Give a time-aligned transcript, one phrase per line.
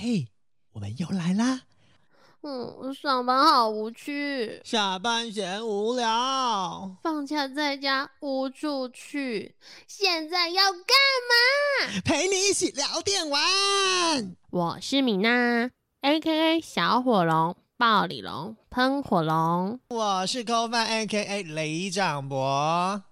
[0.00, 0.28] 嘿，
[0.74, 1.62] 我们又来啦！
[2.42, 9.56] 嗯，上班好无趣，下班嫌无聊，放假在家无处去，
[9.88, 10.80] 现在要干
[11.28, 12.00] 嘛？
[12.04, 14.36] 陪你一起聊电玩。
[14.50, 15.68] 我是米娜
[16.02, 19.80] ，A.K.A 小火龙、暴力龙、喷火龙。
[19.88, 23.02] 我是扣饭 A.K.A 雷掌博。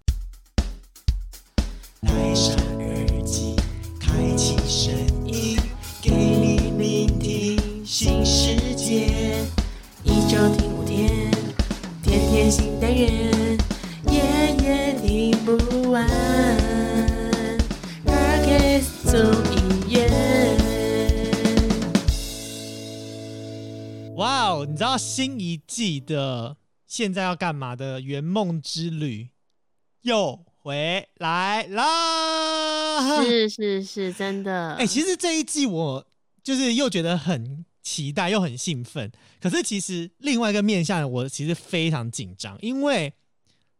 [12.56, 13.58] 天天新单元，
[14.10, 16.08] 夜夜听不完。
[18.06, 19.20] Podcast 综
[19.52, 20.08] 艺院。
[24.16, 26.56] 哇哦，你知道新一季的
[26.86, 29.28] 现在要干嘛的圆梦之旅
[30.00, 33.22] 又回来啦！
[33.22, 34.74] 是是是，真的。
[34.76, 36.06] 哎、其实这一季我
[36.42, 39.08] 就是又觉得很期待，又很兴奋。
[39.40, 43.12] 可是其实另外一个面向，我其实非常紧张，因为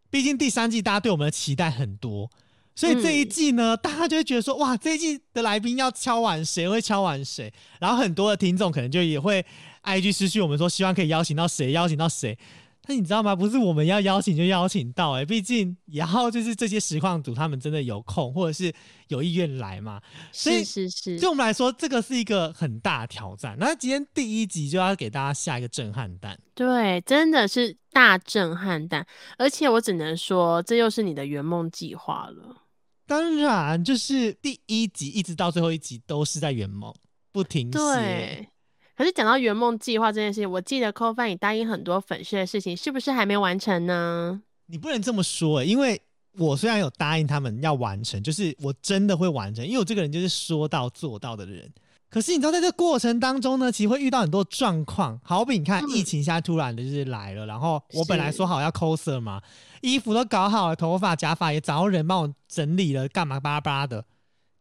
[0.08, 2.30] 毕竟第三季大家对我们的期待很多，
[2.76, 9.44] 所以这一季呢，大家就会觉得说，哇，这一季的来宾要敲完谁会敲完谁，然后很多的听众可能就也会
[9.82, 12.38] IG 私讯我们说，希望可以邀请到谁，邀请到谁。
[12.86, 13.34] 但你知道吗？
[13.34, 18.72] 不是我们要邀请就邀请到、欸，哎，毕竟以后就是这些实况组他们真的有空或者是
[19.08, 23.56] 有意愿来嘛，所以是是是对，我们来说，这个是一个很大的挑战。
[23.58, 26.38] 那今天第一集就要给大家下一个震撼弹。
[26.54, 32.62] 对，真的是大震撼弹，而且我只能说，这又是你的圆梦计划了。
[33.06, 36.92] 当然，就是第一集一直到最后一集都是在圆梦，
[37.30, 37.78] 不停歇。
[37.78, 38.48] 对，
[38.96, 44.40] 可是讲到圆梦计划这件事情，我记得 c o f a 你答应很多粉丝的事情，是不是还没完成呢？
[44.66, 46.00] 你不能这么说、欸，因为
[46.38, 51.70] 我虽然有答应他们要完成，就是我真的会完成，因为我这个人就是说到做到的人。
[52.08, 55.20] 可是你知道，在这过程当中呢，其实会遇到很多状况。
[55.22, 59.42] 好比你看，嗯疫情现在突然的就是来了，然后我本来说好要 coser 嘛，
[59.82, 64.04] 衣服都搞好了，头发、假发也找到人帮我整理了，干嘛巴拉巴拉的。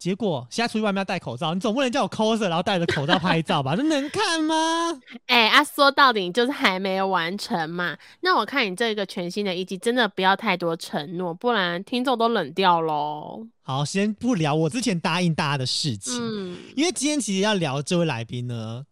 [0.06, 3.74] 结果现在出去外面要戴口罩，你总不能叫我 coser 然后戴着口罩拍照吧？
[3.76, 4.56] 这能看吗？
[5.26, 7.98] 哎、啊，说到底就是还没有完成嘛。
[8.20, 13.48] 那我看你这个全新的一季，真的不要太多承诺，不然听众都冷掉喽。
[13.64, 16.14] 好，先不聊我之前答应大家的事情。
[16.22, 18.86] 嗯，因为今天其实要聊这位来宾呢，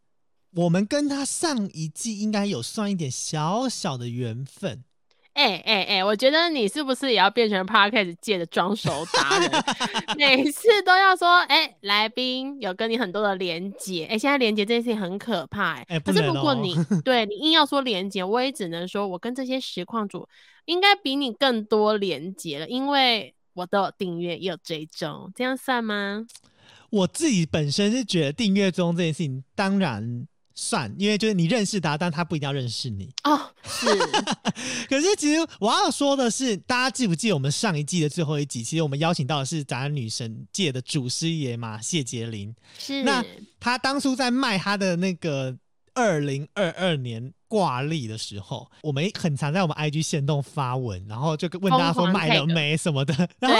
[0.55, 4.83] 我们跟他上一季应该有算一点小小的缘分。
[5.33, 9.51] 哎哎哎，我觉得你是不是也要变成 podcast 界的装熟达人？
[10.17, 20.27] 每次都要说，哎、来宾有跟你很多的连接，哎、现在连接这件事情很可怕、哎、可是如果你、 对你硬要说连接，我也只能说我跟这些实况主
[20.65, 26.25] 应该比你更多连接了，因为我都有订阅，也有追踪，这样算吗？
[26.89, 33.09] 我自己本身是觉得订阅中这件事情当然算，因为就是你认识他，但他不一定要认识你。
[33.23, 33.87] 哦，是，
[34.87, 38.63] 可是其实我要说的是，大家记不记得我们上一季的最后一集？
[38.63, 42.53] 其实我们邀请到的是咱女神界的祖师爷嘛，谢杰林。
[42.77, 43.25] 是，那
[43.59, 45.57] 他当初在卖他的那个
[45.95, 53.57] 二零二二年挂历的时候，我们很常在我们 IG 线动发文，然后就问大家说疯狂卖了没什么的，然后，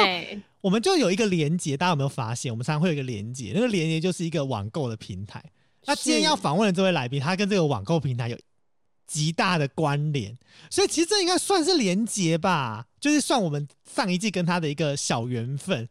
[0.62, 2.52] 我们就有一个连接，大家有没有发现？
[2.52, 5.44] 我们常常会有一个连接，那个连接就是一个网购的平台。
[5.86, 8.38] 那今天要访问的这位来宾，他跟这个网购平台有
[9.06, 10.38] 极大的关联，
[10.70, 15.88] 所以其实这应该算是连接吧，就是算我们上一季跟他的一个小缘分。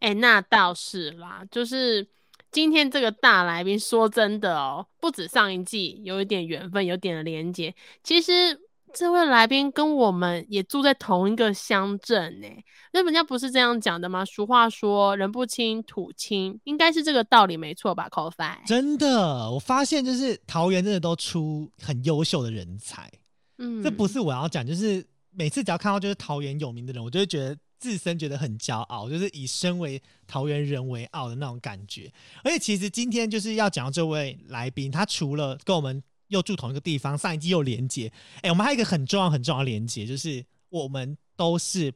[0.00, 2.06] 哎、那倒是啦，就是
[2.50, 8.60] 今天这个大来宾，说真的哦，不止上一季有一点缘分，有点连接，其实
[8.94, 12.48] 这位来宾跟我们也住在同一个乡镇呢。
[12.92, 14.24] 那人家不是这样讲的吗？
[14.24, 23.10] 俗话说“人不亲土亲”，应该是这个道理没错吧？Coffee 真的，我发现就是桃园真的都出很优秀的人才，
[23.58, 32.10] 嗯，这不是我要讲，就是每次只要看到就是桃园有名的人，我就会觉得自身觉得很骄傲，就是以身为桃园人为傲的那种感觉。
[32.42, 38.12] 而且其实今天就是要讲到这位来宾，他除了跟我们又住同一个地方，上一季又连接，
[38.42, 41.92] 哎、我们还有一个很重要很重要的连接，就是我们都是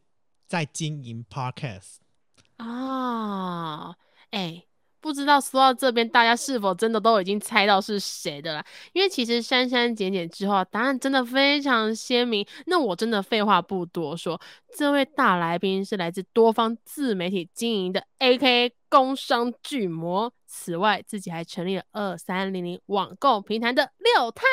[0.47, 1.97] 在经营 podcast。
[2.56, 3.97] 啊，
[4.31, 4.65] 哎、
[5.00, 8.64] 不知道说到这边，大家是否真的都已经猜到是谁的啦？
[8.93, 12.47] 因为其实删删减减之后，答案真的非常鲜明。
[12.67, 14.41] 那我真的废话不多说，
[14.76, 20.32] 这位大来宾是来自多方自媒体经营的 AK 工商巨魔。
[20.47, 24.44] 此外，自己还成立了二三零零网购平台的六探。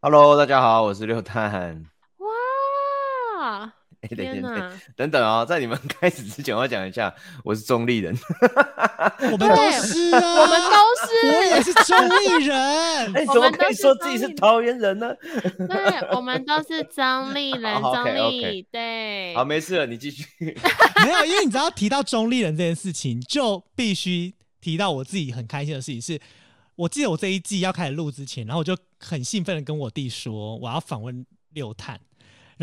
[0.00, 1.91] Hello，大家好，我是六探。
[4.02, 4.80] 哇，哎、等天等等！
[4.96, 7.14] 等等啊、在你们 开始之前，我要讲一下，
[7.44, 8.16] 我是中立人。
[9.30, 10.76] 我们都是啊，我们都
[11.06, 12.56] 是我也是中立人。
[13.14, 15.14] 哎，我怎么可以说自己是桃园人呢？
[15.68, 19.34] 对，我们都是中立人，好中立，对。
[19.34, 20.26] 好，没事了，你继续。
[20.38, 26.20] 没有，因为你知道提到中立人这件事情，就必须提到我自己很开心的事情是。
[26.74, 32.00] 我记得我这一季要开始录之前，然后我就很兴奋的跟我弟说我要访问六探，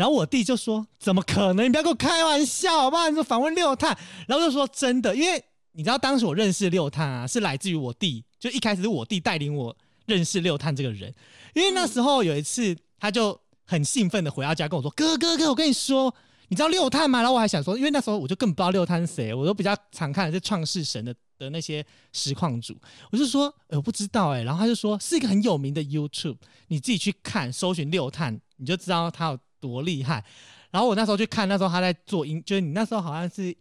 [0.00, 1.66] 然后我弟就说怎么可能？
[1.66, 3.06] 你不要跟我开玩笑好不好？
[3.10, 3.94] 你说访问六探，
[4.26, 9.76] 然后就说真的，因为你知道当时我认识六探啊，是来自于我弟，就一开始是我弟带领我
[10.06, 11.14] 认识六探这个人，
[11.52, 16.14] 因为那时候有一次他就很兴奋的回到家跟我说哥哥哥，我跟你说。
[16.52, 17.20] 你知道六探吗？
[17.20, 22.76] 然后我还想说，因为那时候我就更不知道六探是谁，我都比较常看的是创世神的的那些实况组，
[23.12, 30.24] 我就说，哎、我不知道哎、然后他就说是一个很有名的 YouTube，你自己去看，搜寻六探，你就知道他有多厉害。
[30.70, 33.54] 然后我那时候去看，那时候他在做英，就是你那时候好像是，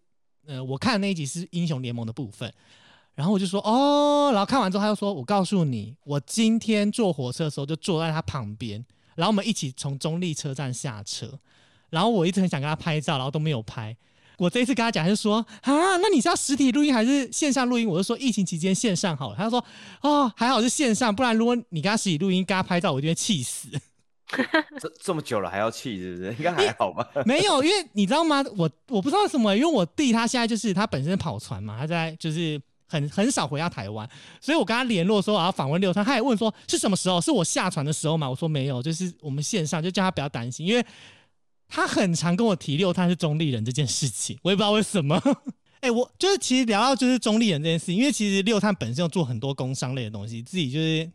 [0.48, 2.52] 呃，我看的那一集是英雄联盟的部分。
[3.16, 8.86] 然后我就说哦，然后看完之后他就说，我告诉你，我今天坐火车的时候就坐在他旁边，
[9.16, 11.38] 然后我们一起从中立车站下车。
[11.90, 13.98] 然后我一直很想跟他拍照，然后都没有拍。
[14.38, 17.86] 我这一次跟他讲，他就说啊，那你是要实体录音还是线上录音？
[17.86, 19.36] 我就说疫情期间线上好了。
[19.36, 19.66] 他就说
[20.02, 23.68] 哦，还好是线上，不然如果你跟他实体录音，跟他拍照，我一定会气死。
[24.80, 26.34] 这这么久了还要气，是不是？
[26.36, 27.08] 应该还好吧？
[27.26, 28.44] 没有，因为你知道吗？
[28.56, 34.08] 我我不知道什么，因为我弟他现在就是他本身跑船嘛，他在就是很很少回到台湾，
[34.40, 37.20] 所以我跟他联络说我要访问六探，他也问说是什么时候？
[37.20, 38.30] 是我下船的时候吗？
[38.30, 40.86] 我说没有，就是我们线上，就叫他不要担心，因为
[41.68, 45.22] 他很常跟我提六探是中立人这件事情，我也不知道为什么。
[45.82, 51.10] 哎、我就是其实聊到就是中立人这件事情，因为其实六探本身要做很多工商类的东西，自己就是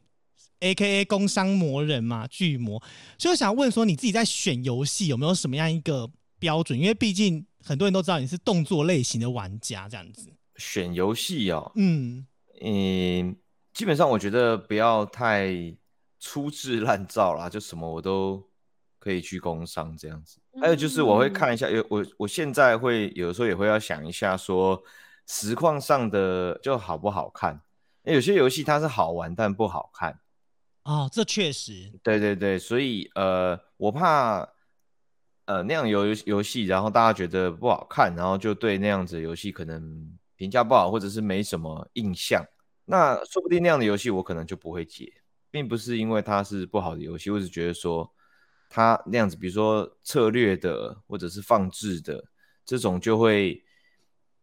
[0.65, 2.83] A K A 工商魔人嘛，巨魔。
[3.19, 6.79] 所以我想问说，你自己在选游戏有没有什么样一个标准？
[6.79, 10.33] 因为毕竟很多人都知道你是动作类型的玩家，这样子。
[10.57, 12.27] 选游戏哦，嗯，
[12.63, 13.37] 嗯，
[13.73, 15.53] 基本上我觉得不要太
[16.19, 18.43] 粗制滥造啦，就什么我都
[18.99, 20.39] 可以去工商这样子。
[20.63, 24.83] 还有就是我会看一下，有我我现在会有时候也会要想一下说
[25.27, 27.61] 实况上的就好不好看。
[28.05, 30.21] 因为有些游戏它是好玩但不好看，
[30.85, 34.47] 哦，这确实，对对对，所以呃，我怕
[35.47, 42.45] 呃那样游游戏，然后大家觉得不好看，然后就对那样子游戏可能评价不好，或者是没什么印象。
[42.85, 45.11] 那说不定那样的游戏我可能就不会接，
[45.51, 48.13] 并不是因为它是不好的游戏，我只觉得说
[48.69, 52.23] 它那样子，比如说策略的或者是放置的
[52.67, 53.65] 这种，就会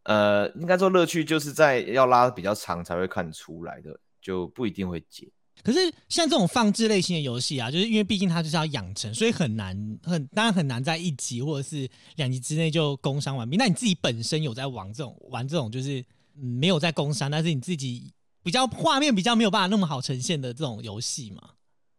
[0.05, 5.31] 呃，应该说乐趣就是在要拉得比较长才会看出来的，就不一定会解。
[5.63, 5.79] 可是
[6.09, 13.57] 像这种放置类型的游戏啊，就是因为毕竟它就是要养成，所以很难很当然很难在一集或者是两集之内就工伤完毕。
[13.57, 15.99] 那你自己本身有在玩这种玩这种就是、
[16.35, 18.11] 嗯、没有在工伤，但是你自己
[18.43, 21.41] 比较画面比较没有办法那么好呈现的这种游戏吗？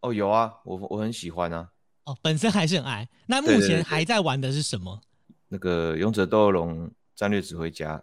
[0.00, 1.68] 哦，有啊，我我很喜欢啊。
[2.04, 3.08] 哦，本身还是很爱。
[3.26, 5.00] 那目前还在玩的是什么？
[5.46, 8.02] 那个《勇者斗恶龙》战略指挥家，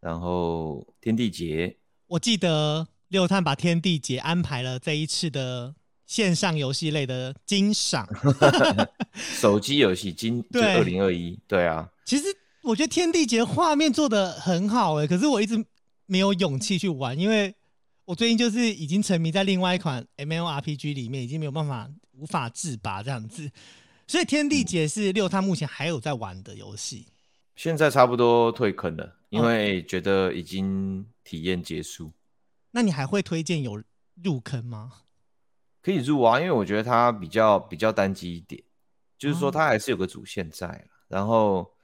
[0.00, 1.78] 然后天地劫，
[2.08, 5.74] 我记得六探把天地劫安排了这一次的
[6.06, 8.08] 线上游戏类的金赏。
[9.14, 12.24] 手机游戏今就对二零二一，对啊，其实
[12.62, 15.64] 我觉得天地劫画面做的很好哎、可是我一直
[16.06, 17.54] 没有勇气去玩，因为
[18.04, 23.50] 我最近就是已经沉迷在另外一款 MMORPG 里面，已经没有办法无法自拔这样子。
[24.06, 27.06] 所以天地劫是六探目前还有在玩的游戏。
[27.56, 32.10] 现在差不多退坑了，因哦为觉得已经体验结束，
[32.78, 33.82] 那你还会推荐有
[34.22, 34.92] 入坑吗？
[35.82, 38.62] 可以入啊，因为我觉得它比较比较单机一点，
[39.18, 41.74] 就是说哦它还是有个主线在啦然后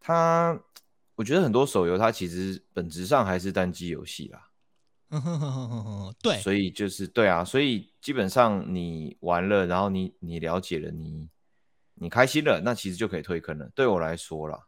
[0.00, 0.60] 它，
[1.14, 4.50] 我觉得很多手游它其实本质上还是单机游戏啦。
[6.20, 11.28] 对，所以就是对啊，所以基本上你玩了，然后你你了解了，你
[11.94, 13.70] 你开心了，那其实就可以退坑了。
[13.72, 14.66] 对我来说啦，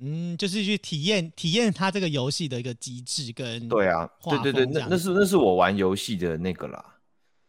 [0.00, 6.84] 嗯，就是去体验体验它这个游戏的一个机制跟对啊，对对对，那那是那是我玩游戏的那个啦，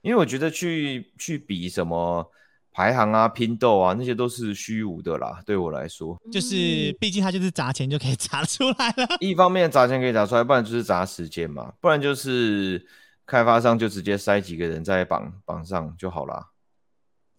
[0.02, 2.30] 因为我觉得去去比什么
[2.74, 5.42] 排行啊、拼斗啊，那些都是虚无的啦。
[5.46, 9.18] 对我来说，就是毕竟它就是砸钱就可以 砸出来了。
[9.20, 12.86] 一方面砸钱可以砸出来，不然就是砸时间嘛，不然就是
[13.26, 16.48] 开发商就直接塞几个人在榜榜上就好啦。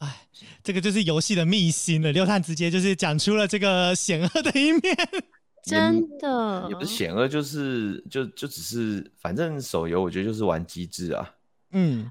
[0.02, 0.26] 哎，
[0.64, 2.10] 这个就是游戏的秘辛了。
[2.10, 4.82] 六探直接就是讲出了这个险恶的一面。
[5.64, 11.34] 真的也不是险恶，就是就就只是，反正手游我觉得就是玩机制啊。
[11.70, 12.10] 嗯，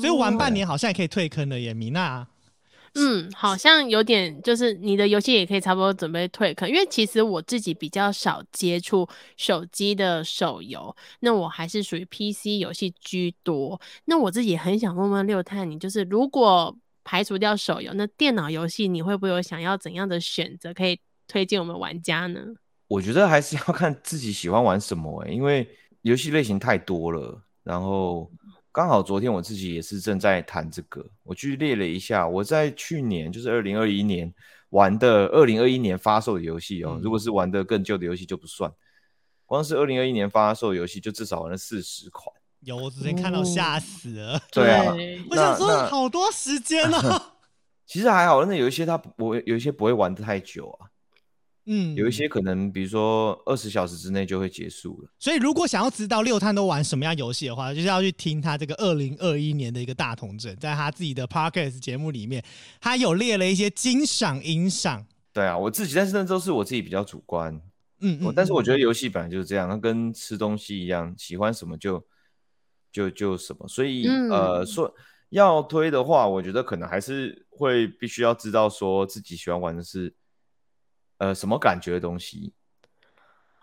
[0.00, 2.28] 所以玩半哦年好像也可以退坑了耶，米娜。
[2.94, 13.80] 嗯，好像有点，就是你的游戏也可以差不多准备退坑，因为其实我自己比较少接触手机的手游，那我还是属于 PC 游戏居多。
[14.04, 22.40] 那我自己也很想问问六探，你就是如果排除掉手游，那电脑游戏你会不会有想要怎样的选择可以推荐我们玩家呢？
[22.88, 25.66] 我觉得还是要看自己喜欢玩什么、欸，因为
[26.02, 27.42] 游戏类型太多了。
[27.62, 28.30] 然后
[28.70, 34.32] 刚好昨天我自己也是正在谈这个，我去列了一下，我在去年就是二零二一年
[34.70, 38.70] 玩的二零二一年发售的游戏哦，嗯如果是玩的更旧的游戏就不算，
[39.46, 42.34] 光是二零二一年发售的游戏就至少玩了四十款。
[42.64, 44.40] 有，我昨天看到吓死了。
[44.50, 44.94] 对啊
[45.30, 47.22] 我想说好多时间哦。
[47.86, 50.86] 其实还好，那有一些他不会，有一些不会玩的太久啊，
[51.66, 55.10] 嗯，有一些可能比如说二十小时之内就会结束了。
[55.18, 62.42] 所以如果想要知道六探都玩什么样游戏的话，就是要去听他这个二零二一年的一个大同整，在他自己的 podcast 节目里面，
[62.80, 65.04] 他有列了一些金赏银赏。
[65.32, 67.52] 对啊，我自己，但是那都是我自己比较主观。
[68.00, 72.02] 嗯嗯，我但是我觉得得游戏本来就是这样，它跟吃东西一样，喜欢什么就
[72.92, 73.66] 就就什么。
[73.66, 74.94] 所以、呃，嗯说
[75.30, 80.14] 要推的话，我觉得可能还是会必须要知道说自己喜欢玩的是
[81.18, 82.52] 呃什么感觉的东西，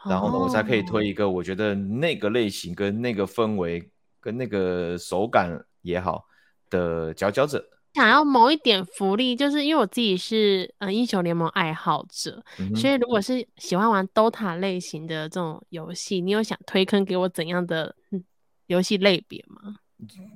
[0.06, 6.26] 然后呢，我才可以哦推一个我觉得那个类型跟那个氛围跟那个手感也好
[6.70, 7.64] 的佼佼者。
[7.96, 18.24] 想要某一点福利，就是因为我自己是呃英雄联盟爱好者，嗯所以如果是喜欢玩 DOTA 类型的这种游戏，你有想推坑给我怎样的嗯
[18.70, 19.76] 游戏类别吗？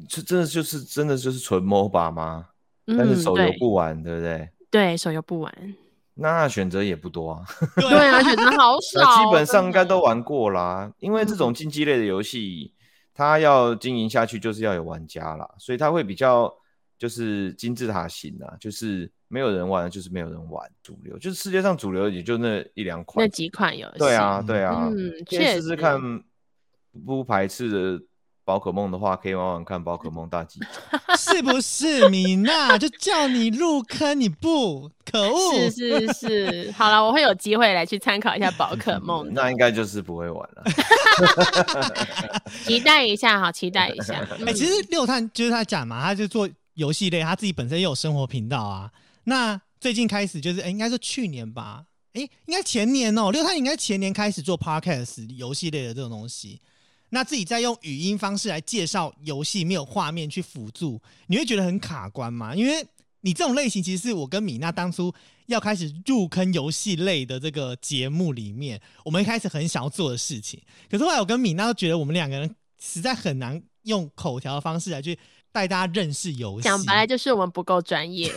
[0.09, 2.49] 这真的就是真的就是纯 MOBA 吗？
[2.85, 4.49] 但是嗯，手游不玩，对不对？
[4.69, 5.75] 对手游不玩，
[6.15, 7.45] 那选择也不多啊。
[7.79, 12.73] 对啊，选择好少哦，基本上应该都玩过啦，因为这种竞技类的游戏，
[13.13, 16.53] 它要经营下去，就是要有玩家啦，所以它会比较
[16.97, 20.69] 就是金字塔型啊，就是没有人玩，就是没有人玩。
[20.81, 23.31] 主流就是世界上主流也就那一两款那款。
[23.31, 25.99] 几款游戏，对啊，对啊，嗯，可以确实试试看，
[27.05, 28.03] 不排斥的
[28.45, 31.01] 宝可梦的话，可以玩玩看宝可梦大集团。
[31.17, 35.69] 是不是米娜就叫你入坑，你不可恶？
[35.69, 40.63] 是是是，好了，我会有机会来去参考一下宝可梦，那应该就是不会玩了。
[42.65, 44.15] 期待一下，好，期待一下。
[44.45, 48.91] 哎、嗯其实六探就是他讲嘛，他就做游戏类，他自己本身也有生活频道啊。
[49.25, 56.61] 那最近开始就是，哎、应该是去年吧，哎、应该前年哦、六探应该前年开始做 podcast 游戏类的这种东西。
[57.13, 62.55] 那自己在用语音方式来介绍游戏，没有画面去辅助，你会觉得很卡关吗？
[62.55, 62.83] 因为
[63.21, 65.13] 你这种类型，其实是我跟米娜当初
[65.45, 70.59] 要开始入坑游戏类的这个节目里面，我们一开始很想要做的事情。
[70.89, 75.15] 可是后来我跟米娜都觉得，我们两个人实在很难用口条的方式来去
[75.51, 76.63] 带大家认识游戏。
[76.63, 78.33] 讲白了就是我们不够专业。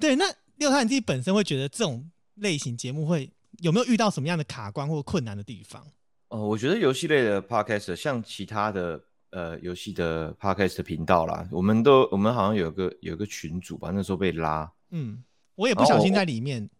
[0.00, 0.24] 对，那
[0.56, 5.86] 六探你自己本身会觉得这种类型节目会有没有遇到什么样的卡关或困难的地方？
[6.32, 8.98] 哦，我觉得游戏类的 podcast 像其他的
[9.32, 14.72] 呃游戏的 podcast 频道啦，我们都我们好像有个有个群组吧，那时候被拉。
[14.92, 15.22] 嗯，
[15.56, 16.70] 我也不小心在里面。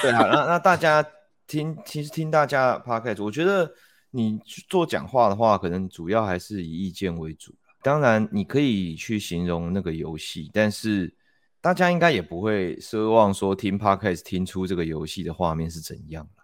[0.00, 1.06] 对啊，那那大家
[1.46, 3.70] 听，其实听大家 podcast，我觉得
[4.10, 7.54] 你做讲话的话，可能主要还是以意见为主。
[7.82, 11.14] 当然，你可以去形容那个游戏，但是
[11.60, 16.43] 大家应该也不会奢望说听 podcast 听出这个游戏的画面是怎样啦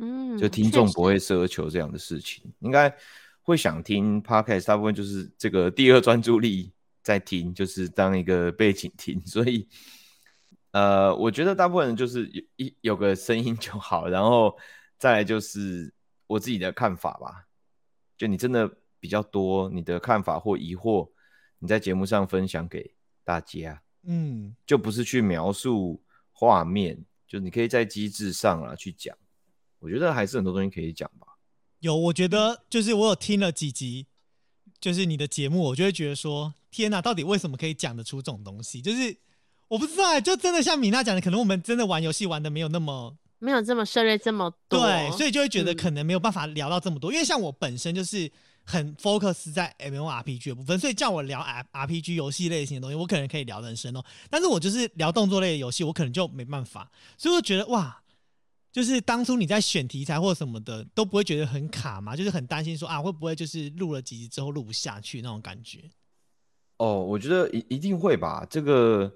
[0.00, 2.94] 嗯，就听众不会奢求这样的事情，应该
[3.42, 9.66] 会想听 podcast，大部分就是这个第二专注力在听，就是当一个背景听，所以
[10.72, 14.56] 呃，我觉得大部分人就是有一有个声音就好，然后
[14.98, 15.92] 再来就是
[16.26, 17.46] 我自己的看法吧。
[18.16, 21.08] 就你真的比较多你的看法或疑惑，
[21.58, 22.92] 你在节目上分享给
[23.24, 26.02] 大家，嗯，就不是去描述
[26.32, 29.16] 画面，就你可以在机制上啊去讲。
[29.80, 31.26] 我觉得还是很多东西可以讲吧。
[31.80, 34.06] 有，我觉得就是我有听了几集，
[34.80, 38.82] 就是你的节目，我就会觉得说，天哪，到底为什么可以讲得出这种东西？
[38.82, 39.16] 就是
[39.68, 47.12] 我不知道、欸，就真的像米娜讲的，可能我们真的玩游戏玩的没有那么没有这么涉猎这么多，对，所以就会觉得嗯可能没有办法聊到这么多。
[47.12, 48.28] 因为像我本身就是
[48.64, 54.02] 很 focus 在 MMORPG 的部分，所以叫我聊 R RPG 游戏类型的东西，我可能可以聊得很深哦。
[54.28, 56.90] 但是我就是聊动作类的游戏，我可能就没办法。
[57.16, 58.02] 所以我就觉得哇，
[58.70, 65.90] 就是当初你在选题材或什么的，都不会觉得很卡嘛，就是很担心说啊，会不会就是录了几集之后录不下去那种感觉。
[66.76, 68.46] 哦，我觉得一一定会吧。
[68.48, 69.12] 这个，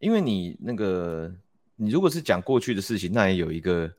[0.00, 1.32] 因为你那个，
[1.76, 3.90] 你如果是讲过去的事情，那也有一个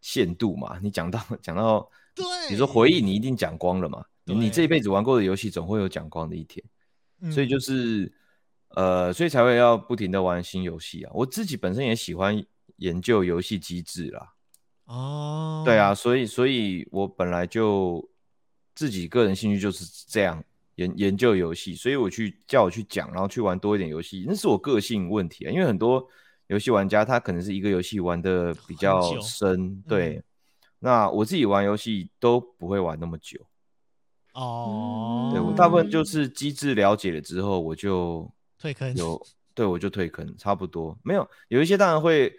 [0.00, 0.78] 限度嘛。
[0.82, 4.02] 你讲到 讲到，对，比如说回忆，你一定讲光了嘛。
[4.24, 6.64] 你这一辈子玩过的游戏，总会有讲光的一天。
[7.20, 8.10] 嗯，所以就是，
[8.68, 11.10] 呃，所以才会要不停的玩新游戏啊。
[11.12, 12.42] 我自己本身也喜欢
[12.76, 14.32] 研究游戏机制啦。
[14.86, 18.06] 哦，对啊，，所以所以我本来就
[18.74, 20.42] 自己个人兴趣就是这样
[20.74, 25.50] 研研究游戏，所以我去叫我去讲，然后去玩多一点游戏，那是我个性问题啊。
[25.50, 26.06] 因为很多
[26.48, 30.22] 游戏玩家他可能是一个游戏玩的比较深，对。
[30.84, 33.38] 那我自己玩游戏都不会玩那么久，
[34.32, 39.24] 哦，对我大部分就是机制了解了之后，我就退坑，有
[39.54, 40.98] 对我就退坑，差不多。
[41.04, 42.34] 没有有一些当然会，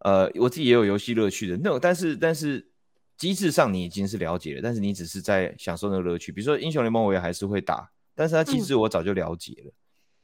[0.00, 2.68] 呃，我自己也有游戏乐趣的那种，但是但是
[3.16, 6.30] 机制上你已经是了解了，但是你只是在享受那个乐趣。
[6.30, 9.72] 比如说英雄联盟，我也还是会打，但是它机制我早就了解了，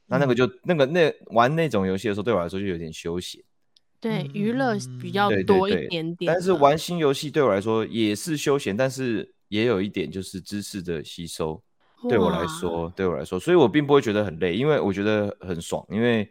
[0.07, 3.41] 那那个就那个那玩那种游戏的时候，对我来说就有点休闲。
[3.99, 11.61] 对嗯娱乐嗯比较多一对点点了，但是玩新游戏对我来说也是休闲，但是也有一点就是知识的吸收。
[12.09, 15.85] 对我来，说，对我来说，所以我并不会觉得很累，因为我觉得很爽。
[15.89, 16.29] 因为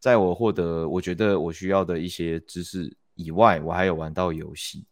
[0.00, 4.86] 在我获得我觉得我需要的一些知识以外，我还有玩到游戏。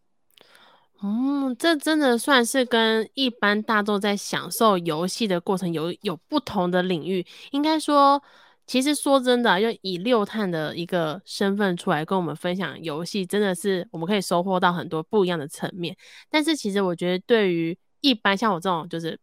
[1.00, 7.24] 嗯，这真的算是跟一般大众在享受游戏的过程有有不同的领域。
[7.52, 8.20] 应该说，
[8.66, 15.96] 其实说真的啊，就以六探的一个身份出来跟我们分享游戏，真的是我们可以收获到很多不一样的层面。
[16.28, 19.18] 但是其实我觉得，对于一般像我这种就是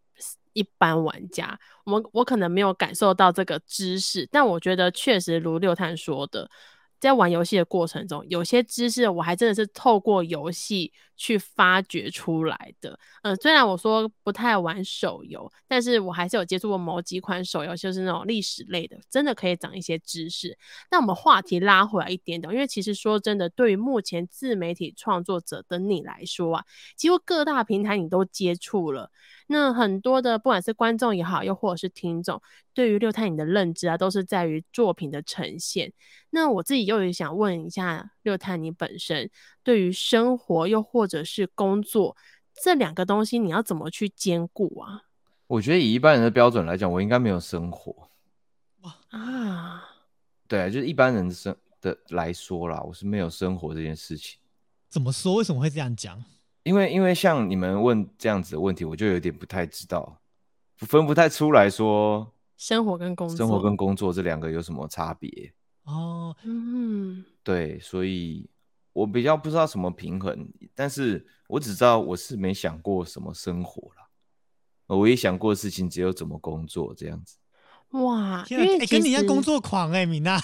[0.55, 6.49] 一般玩家，我我可能没有感受到这个知识，但我觉得确实如六探说的。
[6.97, 12.97] 在玩游戏的过程中，有些知识我还真的是透过游戏去发掘出来的。
[13.21, 20.57] 嗯，虽然我说不太玩手游，但是我还是有接触过某几款手游，就是那种历史类的，真的可以长一些知识。
[20.89, 29.11] 那我们话题拉回来一点点，因为其实说真的，对于目前自媒体创作者的你来说啊，几乎各大平台你都接触了。
[29.47, 32.41] 那很多的不管是观众也好，又或者是听众，
[32.73, 35.93] 对于六探你的认知啊，都是在于作品的呈现。
[36.31, 39.29] 那我自己又想问一下六探，你本身
[39.63, 42.17] 对于生活又或者是工作
[42.63, 45.03] 这两个东西，你要怎么去兼顾啊？
[45.47, 48.09] 我觉得以一般人的标准来讲，我应该没有生活。
[48.81, 49.83] 哇啊，
[50.47, 54.39] 对啊，就是一般人的生的来说啦，我是没有生活这件事情。
[54.89, 55.35] 怎么说？
[55.35, 56.23] 为什么会这样讲？
[56.65, 60.19] 因为因为像你们问这样子的问题，我就有点不太知道，
[60.77, 65.53] 分不太出来说生活跟工作，生活跟工作这两个有什么差别。
[65.83, 68.49] 哦，嗯，对，所以
[68.93, 74.07] 我比较不知道什么平衡，但是我只知道我是没想过什么生活啦，
[74.87, 77.37] 我也想过的事情只有怎么工作这样子。
[77.91, 78.43] 哇，
[78.89, 80.41] 跟你一样工作狂哎，米娜。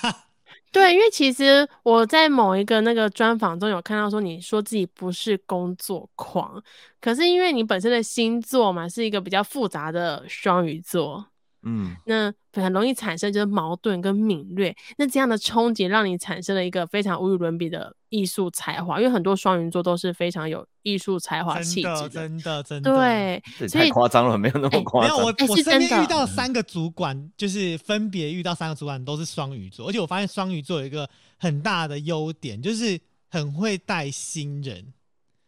[0.71, 6.63] 对，因为其实我在某一个那个专访中有看到说，你说自己不是工作狂，
[7.01, 11.25] 可是因为你本身的星座嘛是一个比较复杂的双鱼座，
[11.63, 22.93] 嗯，那很容易产生就是矛盾跟敏锐，那这样的冲击让你产生了一个非常无与伦比的艺术才华，因为很多双鱼座都是非常有艺术才华气真的，质的，真的，真的。
[22.93, 25.15] 对，太所以夸张了，没有那哎么夸张。
[25.15, 34.83] 没有，我哎我身边遇到三个主管，就是分别遇到三个主管都是双鱼座，而且我发现双鱼座有一个很大的优点，就是很会带新人，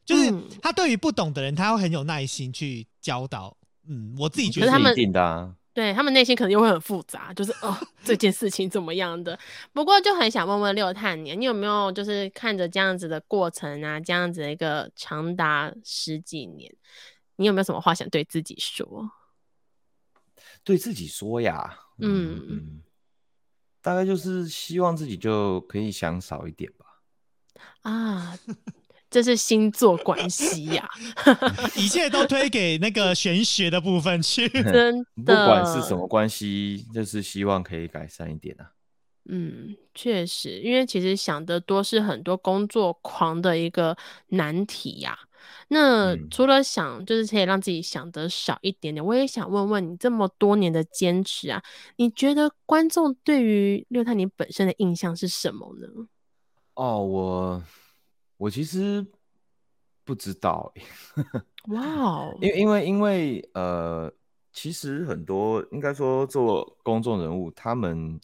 [0.06, 3.58] 就是嗯他对于不懂的人，他会很有耐心去教导。
[3.88, 5.52] 嗯，我自己觉得是他们一定的啊。
[5.74, 9.38] 对他们内心可能又会很复杂，就是哦这件事情怎么样的。
[9.74, 16.72] 不过就很想问问六探你，你有没有就是看着这样子的过程啊，这样子的一个长达十几年，
[17.38, 19.10] 你有没有什么话想对自己说？
[20.64, 22.84] 对自己说呀，嗯嗯，
[23.82, 26.86] 大概就是希望自己就可以想少一点吧。
[27.82, 28.38] 啊，
[29.14, 30.90] 这是星座关系呀、
[31.78, 34.50] 一切都推给那个玄学的部分去。
[34.50, 35.54] 真的不。
[35.54, 38.72] 管是什么关系，就是希望可以改善一点啊。
[39.30, 43.96] 嗯，确实，因为其实想得多是很多工作狂的一个
[44.30, 45.18] 难题呀、
[45.70, 51.62] 那嗯除了想，就是可以让自己想得少一点点，我也想问问你这么多年的坚持啊，
[51.98, 55.88] 你觉得观众对于六探你本身的印象是什么呢？
[56.74, 57.64] 哦，我
[58.38, 59.06] 我其实
[60.04, 60.84] 不知道欸，
[61.74, 64.12] 哇哦，因为因为因为呃，
[64.52, 68.20] 其实很多应该说做公众人物，他们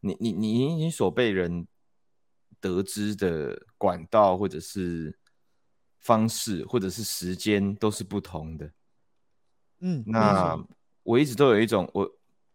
[0.00, 1.66] 你你你你所被人
[2.60, 5.16] 得知的管道或者是
[6.00, 8.72] 方式或者是时间都是不同的。
[9.80, 10.58] 嗯，那
[11.02, 12.04] 我一直都有一种，我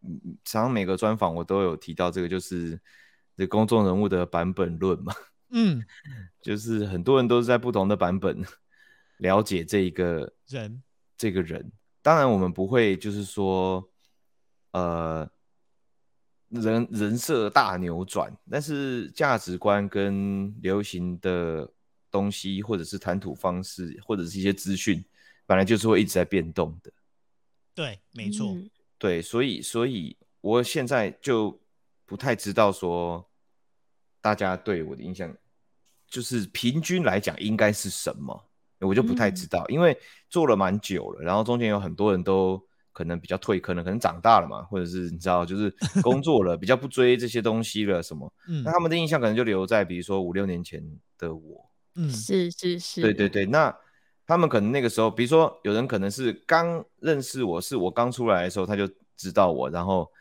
[0.01, 2.79] 嗯常常每个专访我都有提到这个，就是
[3.35, 5.13] 这公众人物的版本论嘛，
[5.49, 5.83] 嗯，
[6.41, 8.43] 就是很多人都是在不同的版本
[9.17, 10.83] 了解这一个人
[11.17, 11.71] 这个人。
[12.01, 13.89] 当然，我们不会就是说，
[14.71, 15.29] 呃，
[16.49, 21.71] 人人设大扭转，但是价值观跟流行的
[22.11, 25.03] 东西，或者是谈吐方式，或者是一些资讯，
[25.45, 26.91] 本来就是会一直在变动的。
[27.73, 28.51] 对，没错。
[28.51, 31.61] 嗯对，所以所以我现在就
[32.05, 33.29] 不太知道说
[34.25, 35.31] 大家对我的印象，
[36.07, 38.43] 就是平均来讲应该是什么，
[38.79, 39.95] 我就不太知道，因为
[40.31, 42.59] 做了蛮久了，然后中间有很多人都
[42.91, 48.63] 可能比较退坑了，可能长大了嘛，或者是你知道，就是工作了， 比较不追这些东西了什么，嗯。
[48.63, 50.83] 那他们的印象可能就留在比如说五六年前
[51.19, 53.71] 的我，嗯，是是是，对对对，那
[54.25, 60.11] 他们可能那个时候，比如说有人可能是刚认识我，是我刚出来的时候他就知道我，然后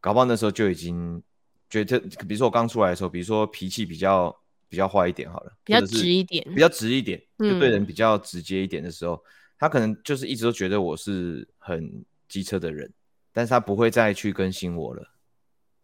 [0.00, 1.22] 搞不好那时候就已经
[1.70, 4.36] 觉得，比如说我刚出来的时候，比如说脾气比较
[4.68, 6.44] 比较坏一点好了，比较直一点。
[6.54, 9.22] 比较直一点，就对人嗯比较直接一点的时候，
[9.58, 12.92] 他可能就是一直都觉得我是很机车的人，
[13.32, 15.06] 但是他不会再去更新我了。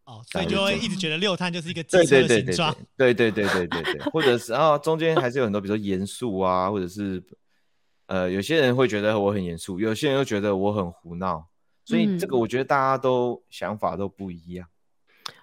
[0.05, 2.75] 哦，所以就会一直觉得六探就是一个机车的形状。
[2.97, 7.21] 对对对对对对对， 或者是然后中间还是有很多，比如说严肃啊，或者是
[8.07, 11.49] 呃，有些人会觉得我很严肃，有些人又觉得我很胡闹，
[11.85, 12.39] 所以这个嗯。
[12.39, 14.69] 我觉得大家都想法都不一样，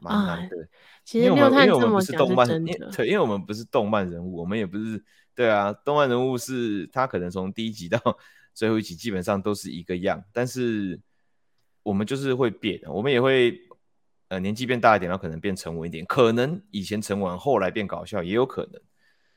[0.02, 0.68] 蛮难啊的。
[1.06, 5.04] 其因为我们实六探因为我们不是这么讲是动漫，对，因为我们不是动漫人物，我们也不是
[5.36, 8.00] 对啊，动漫人物是他可能从第一集到
[8.54, 11.00] 最后一集基本上都是一个样，但是
[11.82, 13.60] 我们就是会变，我们也会
[14.30, 18.82] 呃年纪变大一点，然后可能变沉稳一点，可能以前沉稳，后来变搞笑也有可能，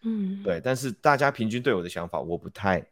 [0.02, 2.86] 嗯，对，但是大家平均对我的想法，我不太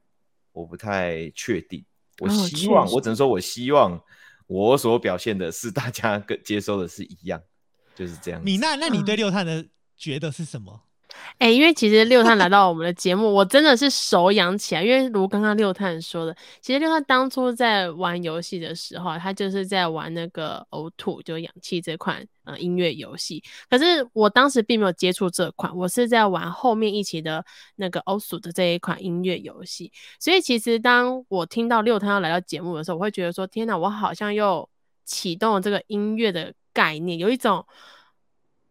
[0.51, 1.85] 我不太确定，
[2.19, 4.03] 我哦希望、确我只能说我希望
[4.47, 7.41] 我所表现的是大家跟接收的是一样，
[7.95, 8.45] 就是这样子。
[8.45, 10.83] 米娜，那你嗯对六探的觉得是什么？
[11.39, 14.83] 哎、因为其实六探来到我们的节目，我真的是手痒起来。
[14.83, 23.43] 因为如刚刚六探说的，其实六探当初在玩游戏的时候，他就是在玩那个呕吐就氧气这款呃音乐游戏。
[23.69, 27.45] 可是我当时并没有接触这款，我是在玩后面一期的
[27.77, 29.93] 那个 O S U 的这一款音乐游戏。
[30.19, 34.69] 所以其实当我听到六探要来到节目的时候，我会觉得说：天哪，我好像又
[35.05, 37.67] 启动了这个音乐的概念，有一种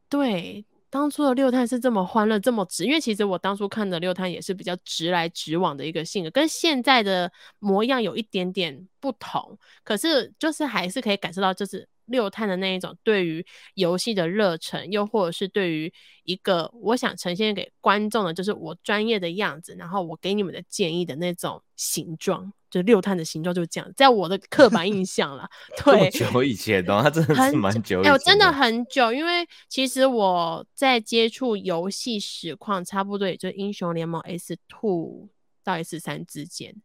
[0.10, 0.66] 对。
[0.94, 9.58] 当初的六探是这么欢乐，这么直，因为其实我当初看的六探也是比较直来直往的一个性格，跟现在的模样有一点点不同。
[9.84, 15.92] 可是就是还是可以感受到，就是六探的那一种对于游戏的热忱，又或者是对于
[16.24, 25.50] 一个我想呈现给观众的，就是我专业的样子，然后我给你们的建议的那种形状，就是六探的形状就是这样，在我的刻板印象啦。
[25.78, 28.14] 这么对，久以前哦，他真的是蛮久以哎、前。
[28.14, 35.30] 我真的很久，因为其实我在接触游戏实况，差不多也就英雄联盟 S Two
[35.64, 36.76] 到 S 三之间，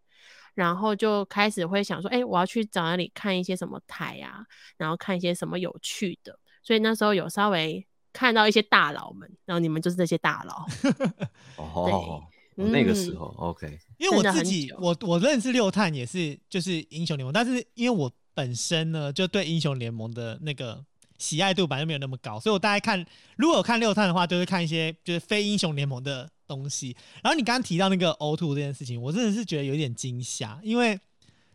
[0.59, 4.45] 然后就开始会想说，哎、我要去找那里看一些什么台啊，
[4.77, 10.67] 然后看一些什么有趣的，所以那时候有稍微看到一些大佬们，然后你们就是这些大佬，
[11.63, 12.25] 哦，
[12.57, 13.13] 那个时。
[13.13, 20.85] 嗯候 OK，因为我自己，我我认识六探也是就是英雄联盟，但是因为我本身呢就对英雄联盟的那个
[21.19, 26.97] 喜爱度本来就没有那么高，所以我大概看如果有看六探的话，就是看一些就是非英雄联盟的东西。
[27.23, 30.99] 然后你刚刚提到那个 O two 这件事情，我真的是觉得有点惊吓，因为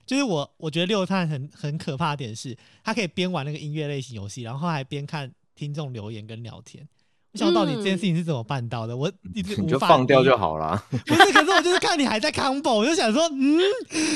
[0.06, 6.88] 就是我我觉得六探很很可怕的点是，他可以边玩那个音乐类型游戏，然后还边看听众留言跟聊天。
[7.32, 8.96] 我想到底这件事情是怎么办到的？
[8.96, 10.86] 我一直你就放掉就好啦。
[10.92, 13.60] 不是， 可是我就是看你还在 combo，我就想说，嗯，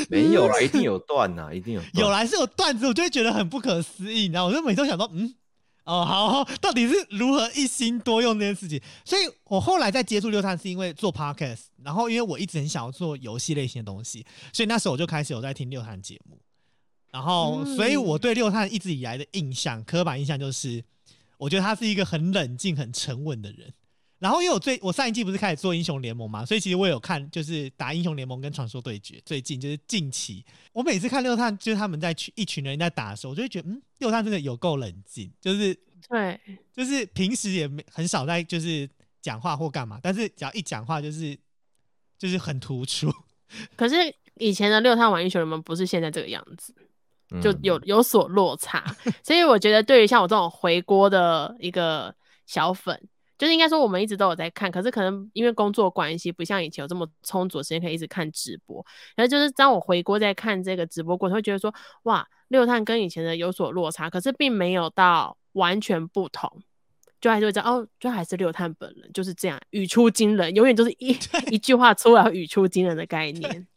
[0.07, 5.33] 没有啦，一定有断呐，一定有有啦，是有段子，我就会觉得很不可思议，你知道，我就每次都想说，嗯，
[5.87, 8.81] 哦，好，到底是如何一心多用这件事情？
[9.05, 16.37] 所以我后来在接触六探是因为做 podcast，然后因为我一直很想要做游戏类型的东西，所以那时候我就开始有在听六探节目，
[17.09, 20.83] 然后，所以我对六探一直以来的印象，刻板印象就是，
[21.37, 23.73] 我觉得他是一个很冷静、很沉稳的人。
[24.19, 35.73] 然后因为我最我上一季不是开始做英雄联盟嘛，所以其实我有看就是打英雄联盟跟传说对决，最近就是近期，我每次看六探就是他们在群一群人在打的时候，我就会觉得嗯，六探真的有够冷静，就是
[36.09, 36.39] 对，
[36.73, 38.89] 就是平时也没很少在就是
[39.21, 41.37] 讲话或干嘛，但是只要一讲话就是
[42.17, 43.11] 就是很突出。
[43.75, 43.95] 可是
[44.35, 46.73] 以前的六探玩英雄联盟不是现在这个样子。
[47.41, 48.81] 就嗯有有所落差，
[49.21, 52.97] 所以我觉得对于像我这种回锅的一个小粉，
[53.37, 58.85] 就是应该说我们一直都有在看，可是可能因为工作关系，不像以前有这么充足的时间可以一直看直播。
[59.15, 61.73] 然后就是当我回锅在看这个直播过程，会觉得说，
[62.03, 66.61] 哇，六探跟以前的有所落差，可是并没有到完全不同。
[67.19, 71.17] 就还是会知道哦，就还是六探本人就是这样语出惊人，永远就是一
[71.49, 73.67] 一句话出来语出惊人的概念。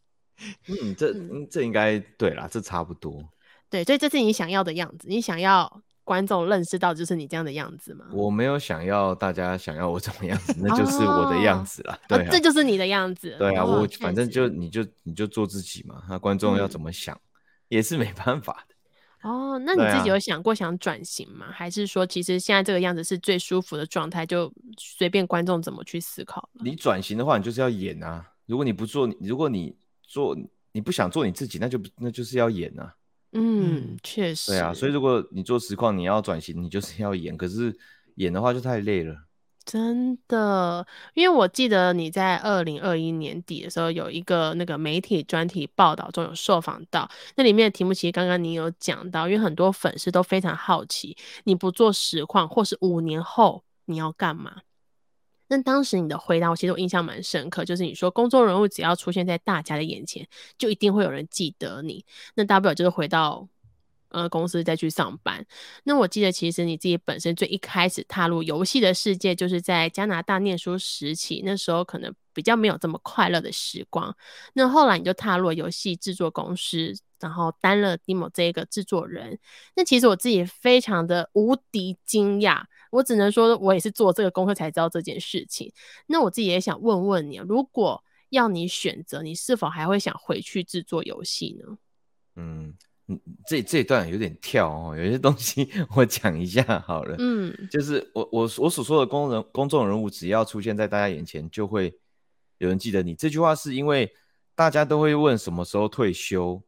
[0.69, 1.15] 嗯，这
[1.51, 3.25] 这应该对啦，这差不多。
[3.71, 8.07] 对，所以这是你想要的样子，你想要观众认识到就是你这样的样子吗？
[8.13, 11.99] 我没有想要大家想要我怎么样子，那就是我的样子啦。
[12.09, 13.37] 对啊，啊，这就是你的样子。
[13.39, 17.19] 对啊，我反正就你就你就做自己嘛，那观众要嗯怎么想、
[17.69, 18.75] 也是没办法的。
[19.29, 21.47] 哦，那你自己有想过想转型吗？
[21.53, 26.49] 还是说其实现在这个样子是最舒服的状态，就随便观众怎么去思考？
[26.55, 28.27] 你转型的话，你就是要演啊。
[28.47, 30.37] 如果你不做，如果你做
[30.73, 32.95] 你不想做你自己，那就那就是要演啊。
[33.33, 34.53] 嗯，确实。
[34.53, 37.37] 对啊，所以如果你做实况，你要转型，你就是要演。
[37.37, 37.77] 可是
[38.17, 39.15] 演的话就太累了。
[39.65, 54.57] 真的，因为我记得你在二零二一年底的时候有一个那个媒体专题报道中有受访到，那里面的题目其实刚刚你有讲到，因为很多粉丝都非常好奇，你不做实况或是五年后你要干嘛？
[55.51, 62.05] 那当时你的回答，我其实我印象蛮深刻，就是你说公众人物只要出现在大家的眼前，就一定会有人记得你。
[62.37, 63.49] 那大不了就是回到
[64.11, 65.45] 呃公司再去上班。
[65.83, 74.15] 那我记得其实你自己本身最一开始踏入游戏的世界，就是在加拿大念书时期，那时候可能比较没有这么快乐的时光。
[74.55, 79.39] 那后来你就踏入了游戏制作公司，然后担了 Demo 这一个制作人。
[79.75, 85.73] 那其实我自己非常的无敌惊讶，我只能说我也是做这个功课才知道这件事情。
[86.07, 91.77] 那我自己也想问问你，如果要你选择，你是否还会想回去制作游戏呢？
[92.37, 92.73] 嗯，
[93.09, 97.17] 嗯这这一段有点跳哦，有些东西 我讲一下好了。
[97.19, 101.93] 嗯就是我我我所说的公人公众人物，只要出现在大家眼前，就会
[102.61, 103.15] 有人记得你。
[103.15, 104.15] 这句话是因为
[104.55, 106.63] 大家都会问什么时候退休，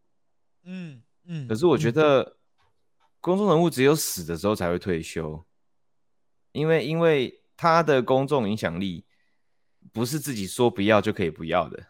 [0.64, 1.46] 嗯嗯。
[1.46, 2.36] 可是我觉嗯得
[3.20, 5.44] 公众人物只有死的时候才会退休，
[6.52, 9.04] 因为因为他的公众影响力
[9.92, 11.86] 不是自己说不要就可以不要的。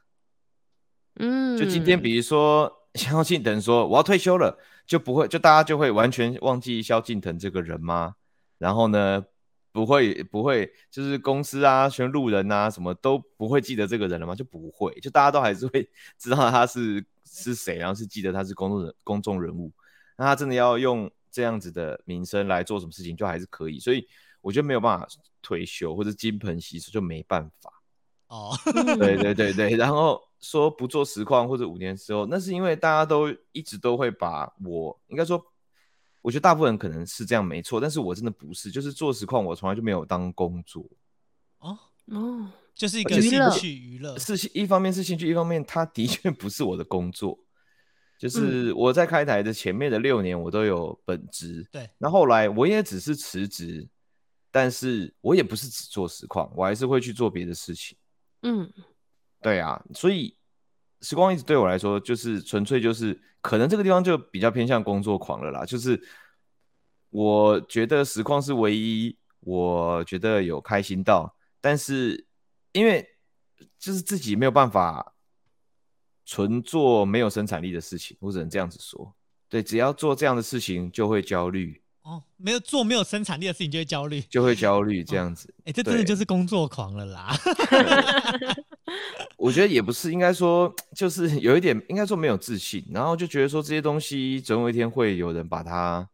[1.15, 8.17] 嗯，就今天，比如说萧敬腾说我要退休了，就不会就大家就会完全忘记萧敬腾这个人吗？
[8.59, 9.25] 然后呢，
[9.73, 14.35] 不会不会就是公司啊、全路人啊什么都不会记得这个人了吗？
[14.35, 19.73] 就不会，就大家都还是会 知道他是是谁，然后是记得他是公众人公众人物。
[20.17, 23.79] 那他真的要用这样子的名声来做什么事情，就还是可以。
[23.81, 24.07] 所以
[24.43, 25.09] 我觉得没有办法
[25.41, 27.73] 退休或者金盆洗手，就没办法。
[28.29, 28.55] 哦，
[28.99, 35.43] 对对对对，然后说不做实况或者五年之后，那是因为大家都一直都会把我应该说，
[36.23, 40.89] 我觉得大部分人可能是这样没错，但是我真的不是，就是做实况我从来就没有当工作，
[41.59, 47.47] 哦，哦，就是一个兴趣娱乐，是一方面是兴趣，一方面它的确不是我的工作，嗯
[48.19, 53.89] 就是我在开台的前面的六年我都有本职，对，那后来我也只是辞职，
[54.51, 57.99] 但是我也不是只做实况，我还是会去做别的事情。
[58.43, 58.73] 嗯。
[59.41, 60.37] 对啊，所以
[61.03, 65.65] 时光一直对我来说，就是纯粹就是可能这个地方就比较偏向工作狂了啦。
[65.65, 66.01] 就是
[67.11, 72.25] 我觉得实况是唯一我觉得有开心到，但是
[72.73, 73.07] 因为
[73.79, 75.15] 就是自己没有办法
[76.25, 79.15] 纯做没有生产力的事情，我只能这样子说。
[79.49, 85.53] 对，只要做这样的事情就会焦虑，哦，没有做没有生产力的事情就会焦虑，就会焦虑这样子。
[85.65, 87.33] 哎、这真的就是工作狂了啦。
[89.38, 96.09] 我觉得也不是，应该说就是有一点，应该说没有自信，然后就觉得说这些东西总有一天会有人把它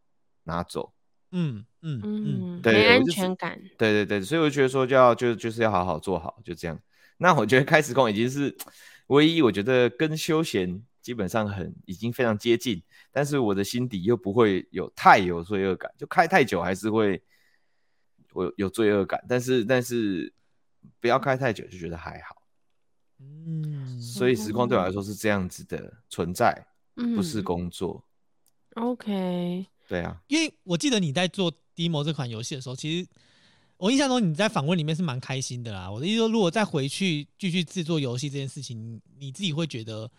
[0.45, 0.93] 拿走。
[1.33, 3.59] 嗯嗯嗯，嗯，没安全感。
[3.77, 6.79] 对对对，所以我就觉得说就要就就是要好好做好，就这样。
[7.17, 8.55] 那我觉得开实况已经是
[9.09, 17.23] 唯一，我觉得跟休闲基本上很已经非常接近，但是我的心底又不会有太有罪恶感，就开太久还是会
[18.35, 20.31] 我有有罪恶感，但是但是
[21.01, 22.43] 不要开太久就觉得还好。
[23.21, 26.67] 嗯，所以时光对我来说是这样子的存在，
[26.97, 28.05] 嗯，不是工作。
[28.75, 29.65] OK。
[29.89, 33.09] 对啊，因为我记得你在做 Demo 这款游戏的时候，其实
[33.79, 35.91] 我印象中你在访问里面是蛮开心的啦。
[35.91, 40.11] 我的意思说，如果再回去继续制作游戏这件事情，你自己会觉得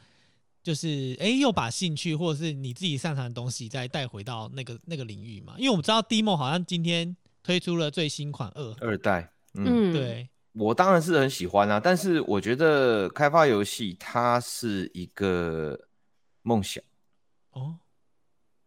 [0.62, 5.56] 就是哎、诶又把兴趣或者是你自己擅长的东西再带回到那个那个领域嘛？
[5.58, 15.80] 因为我们知道 Demo 好像今天推出了最新款二，二代，嗯，嗯，，对，我当然是很喜欢啊，但是我觉得开发游戏它是一个
[16.41, 16.84] 梦想。
[17.52, 17.78] 哦，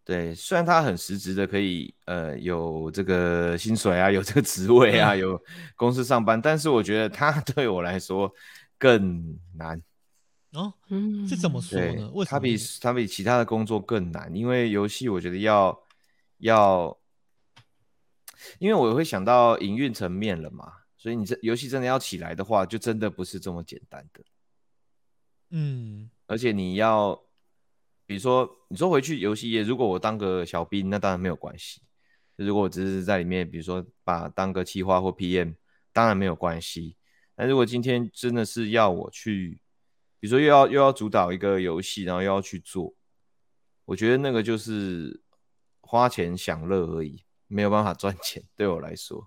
[0.05, 5.41] 对，虽然它很实质的可以呃有这个薪水啊，有这个职位啊，嗯 有
[5.77, 8.33] 公司上班，但是我觉得它对我来说
[8.79, 9.81] 更难。
[10.53, 12.11] 哦，嗯，是怎么说呢？
[12.13, 12.81] 为，什它比么是？
[12.81, 15.83] 它比其他的工作更难，因为游戏我觉得要
[16.39, 16.99] 要，
[18.59, 24.23] 因为我会想到营运层面了嘛，所以你这游戏真的要起来的话，就真的不是这么简单的，
[25.51, 27.15] 嗯而且你要，
[28.05, 31.81] 比如说你说回去游戏业，如果我当个小兵，那当然没有关系，
[32.37, 35.55] 如果我只是在里面，比如说把当个企划或 PM，
[35.95, 36.97] 当然没有关系。
[37.35, 39.59] 但如果今天真的是要我去，
[40.23, 42.95] 比如说又要又要主导一个游戏，然后又要去做，
[43.85, 45.21] 我觉得那个就是
[45.81, 48.41] 花钱享乐而已，没有办法赚钱。
[48.55, 49.27] 对我来说，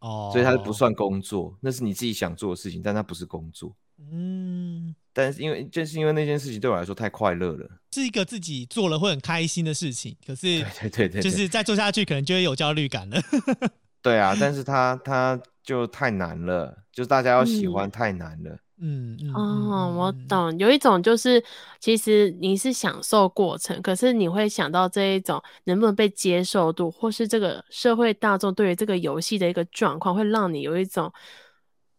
[0.00, 3.74] 哦，所以它不算工作，那是你自己想做的事情，但它不是工作。
[4.12, 13.18] 嗯，但是因为就是因为那件事情对我来说太快乐了，是一个自己做了会很开心的事情，可是对对对对，就是再做下去可能就会有焦虑感了。
[14.02, 18.50] 对啊，但是它它就太难了，就是大家要喜嗯欢太难了。
[18.50, 20.26] 嗯嗯，哦，我嗯。
[20.26, 21.42] 懂，有一种就是，
[21.78, 31.12] 其实你是享受过程，可是你会想到这一种能不能被接受度，或是这个社会大众对于这个游戏的一个状况，会让你有一种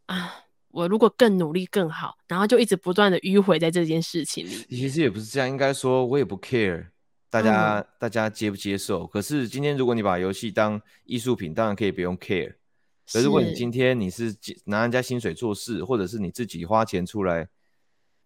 [0.07, 0.33] 啊，
[0.71, 4.65] 我如果更努力更好，然后就一直不断的迂回在这件事情里。
[4.69, 6.87] 其实也不是这样，应该说我也不 care
[7.29, 9.05] 大家、大家接不接受。
[9.05, 12.55] 可是今天如果你把游戏当艺术品，当然可以不用 care。
[13.11, 17.47] 可是如果你今天你是拿人家薪水做事，或者是你自己花钱出来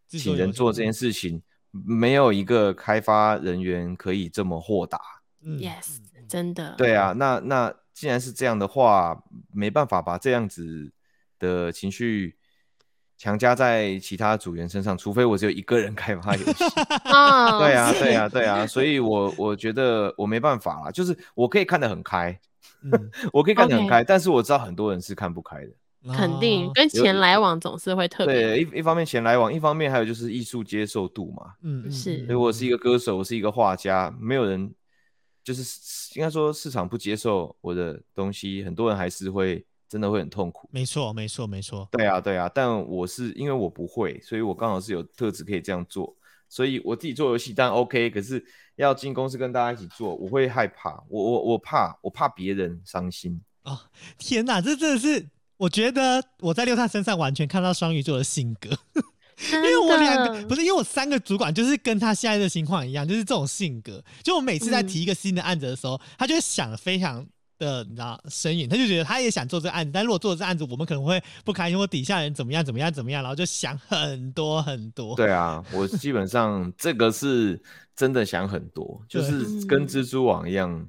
[0.07, 4.99] 请人做这件事情，没有一个开发人员可以这么豁达。
[5.43, 6.75] 嗯 Yes，嗯真的。
[6.77, 10.91] 对啊，那那既然是这样的话，没办法把这样子
[11.39, 12.37] 的情绪
[13.17, 16.63] 强加在其他组员身上，除非我只有一个人开发游戏。
[17.05, 22.37] 啊， 对啊，对啊，对啊，所以我我觉得我没办法啦，就是我可以看得很开，
[22.91, 25.71] 嗯， 我可以看得很开，但是我知道很多人是看不开的。
[26.13, 26.71] 肯定哦。
[26.75, 31.53] 跟有钱来往总是会特别对，一一方面钱来往，一方面还有就是艺术接受度嘛。
[31.63, 32.17] 嗯嗯是。
[32.17, 32.25] 嗯。
[32.27, 34.71] 所以我是一个歌手，我是一个画家，没有人
[35.43, 35.63] 就是
[36.19, 40.69] 应该说市场不接受我的东西，很多人还是会真的会很痛苦。
[40.71, 46.15] 没错没错没错，对啊，对啊，但我是因为我不会，所以我刚好是有特质可以这样做，
[46.47, 48.45] 所以我自己做游戏当然 OK，可是
[48.75, 53.41] 要进公司跟大家一起做，我会害怕，我我我怕，我怕别人伤心。
[54.17, 58.69] 天哪，这真的是我觉得我在六探身上完全看到双鱼座的性格，
[59.53, 64.03] 因为我两个不是是因为我三个主管就是跟他现在的情况一样，就是这种性格。
[64.23, 67.25] 就我每次在嗯提一个新的案子的时候，他就会想的非常
[67.57, 75.15] 的你知道身影，他就觉得他也想做这个案子，但如果做这案子，我们可能会不开心，或底下人怎么样怎么样怎么样，然后就想很多很多。
[75.17, 77.61] 对啊，我基本上这个是
[77.95, 80.87] 真的想很多，就是跟蜘蛛网一样，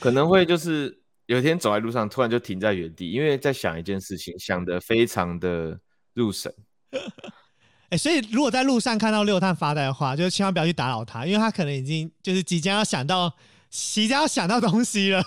[0.00, 5.78] 可能会就是有一天走在路上，突然就停在原地，因为在想一件事情，想的非常的
[6.12, 6.52] 入神。
[7.90, 13.32] 哎、所以如果在路上看到六探发呆的话，就千万不要去打扰他，因为他可能已经就是即将要想到，
[13.70, 15.22] 即将要想到东西了。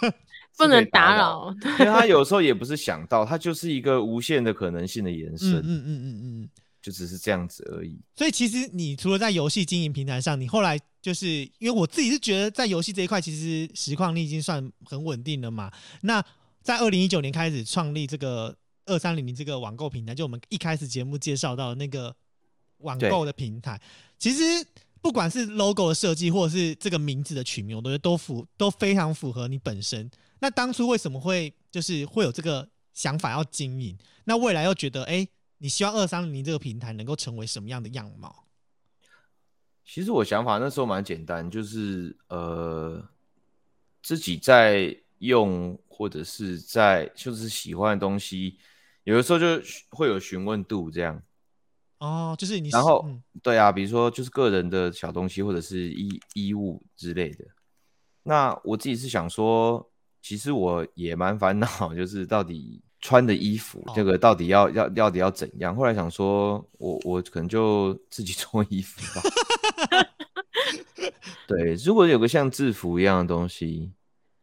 [0.57, 1.55] 不能打打扰。
[1.79, 6.49] 因为他有时候也不是想到，他就是一个无限的可能性的延伸，嗯嗯嗯嗯嗯。
[6.79, 7.99] 就只是这样子而已。
[8.15, 15.69] 所以其实你除了在游戏经营平台上，你后来就是因为我自己是觉得在游戏这一块，其实实况你已经算很稳定了嘛。
[16.01, 16.23] 那
[16.61, 22.15] 在二零一九年开始创立这个二三零零这个网购平台，就我们一开始节目介绍到的那个
[22.77, 23.81] 网购的平台，
[24.17, 24.43] 其实
[25.07, 30.11] 不管是 logo 的设计，或者是这个名字的取名，我觉得都符都非常符合你本身。
[30.39, 33.97] 那当初为什么会就是会有这个想法要经营？
[34.25, 35.25] 那未来又觉得哎、
[35.59, 38.47] 你希望二三零零这个平台能够成为什么样的样貌？
[39.85, 43.01] 其实我想法那时候蛮简单，就是呃
[44.03, 48.59] 自己在用或者是在就是喜欢的东西，
[49.05, 49.45] 有的时候就
[49.91, 51.23] 会有询问度这样。
[51.99, 57.45] 哦，就是你，然后嗯对啊，比如说就是个人的小东西或者是衣衣物之类的。
[58.23, 59.89] 那我自己是想说，
[60.21, 65.75] 其实我也蛮烦恼， 就是到底穿的衣服哦这个到底要要到底要怎样？
[65.75, 69.27] 后来想说，我我可能就自己 做衣服吧。
[71.47, 73.91] 对，如果有个像制服一样的东西，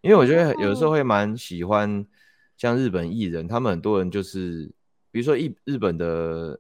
[0.00, 2.04] 因为我觉得有时候会蛮喜欢
[2.56, 4.72] 像日本艺人，他们很多人就是，
[5.10, 6.58] 比如说日日本的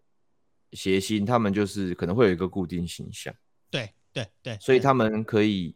[0.74, 3.34] 谐星，他们就是可能会有一个固定形象，
[3.70, 5.74] 对对对，所以他们可以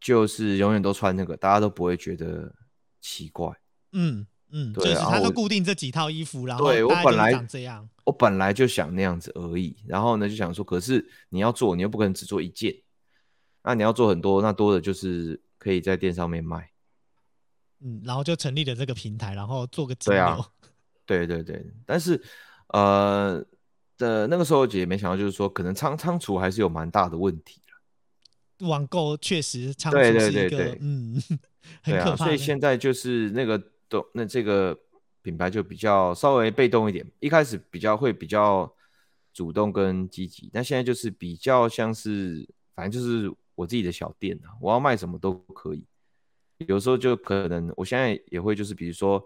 [0.00, 2.54] 就是永远都穿那个，大家都不会觉得
[3.00, 3.52] 奇怪。
[3.92, 12.72] 嗯嗯，就是他都固定这几套衣服，然后对我本来长这样，我本来就想那样子而已，然后呢就想说，可是你要做，你又不可能只做一件，
[13.62, 16.70] 那你要做很多，那多的就是可以在店上面卖。
[17.80, 20.44] 嗯，然后就成立了这个平台，然后做个金 对啊流，
[21.04, 22.22] 对对对，但是
[22.68, 23.44] 呃
[24.04, 28.66] 的那个时候也没想到，就是说可能仓仓储还是有蛮大的问题的。
[28.68, 31.22] 网购确实仓储对对是一个对对嗯
[31.82, 32.36] 很对啊，所以。
[32.36, 34.78] 现在就是那个动那这个
[35.22, 38.70] 品牌就比较稍微被动一点，一开始比较会比较
[39.32, 45.84] 主动跟积极，但现在就是比较像是反正就是我自己的小店啊，我要卖什么都可以。
[46.68, 49.22] 有时候就可能我现在也会就是比如说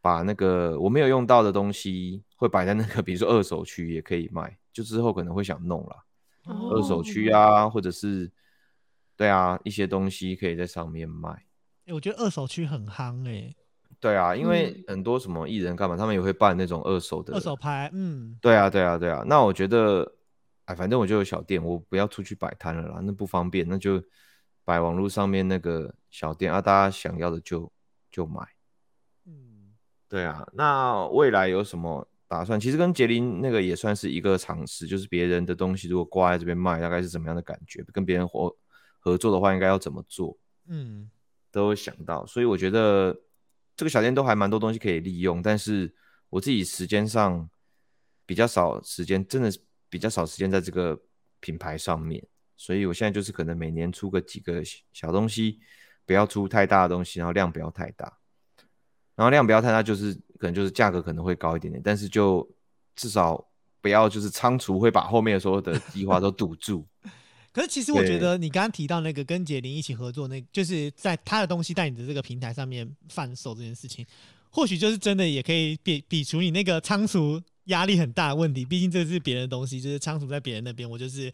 [0.00, 6.04] 把那个我没有用到的东西会摆在那个比如说二手区也可以卖，就之后可能会想弄啦，
[6.44, 8.30] 哦二手区啊，或者是
[9.16, 11.30] 对啊一些东西可以在上面卖。
[11.86, 13.54] 欸我觉得二手区很夯哎、
[14.00, 19.22] 对啊，因为嗯很多什么艺人干嘛，他们也会办那种二手的二手拍，嗯，对啊，对啊，对啊。
[19.26, 20.12] 那我觉得，
[20.64, 24.02] 哎，反正我就有小店，我不要出去摆摊了啦，那不方便，那就
[24.64, 27.72] 摆网络上面那个小店啊，大家想要的就
[28.10, 28.40] 就买。
[29.24, 29.72] 嗯，
[30.08, 32.58] 对啊，那未来有什么打算？
[32.58, 37.82] 其实跟杰林那个也算是一个尝试，就是别人的东西如果挂在这边卖，大概是怎么样的感觉？
[37.92, 38.56] 跟别人合
[38.98, 40.36] 合作的话，应该要怎么做？
[40.68, 41.08] 嗯，
[41.52, 43.16] 都会想到，所以我觉得
[43.76, 45.94] 这个小店都还蛮多东西可以利用，但是
[46.28, 47.48] 我自己时间上
[48.24, 51.00] 比较少时间，真的是比较少时间在这个
[51.38, 55.60] 品牌上面，所以我现在就是可能每年出个几个小小东西，
[56.04, 58.12] 不要出太大的东西，然后量不要太大，
[59.16, 62.48] 然后量不要太大，就是可能就是价格可能会高一点点，但是就
[62.94, 63.44] 至少
[63.80, 66.86] 不要就是仓储会把后面所有的计划都堵住。
[67.52, 74.04] 可是其实我觉得你刚刚提到那个跟杰林一起合作，那就是在他的东西在你的这个平台上面贩售这件事情，
[74.50, 78.62] 或许就是真的也可以比比除你那个仓储压力很大的问题。
[78.62, 81.32] 毕竟这是别人的东西，就是仓储在别人那边，我就是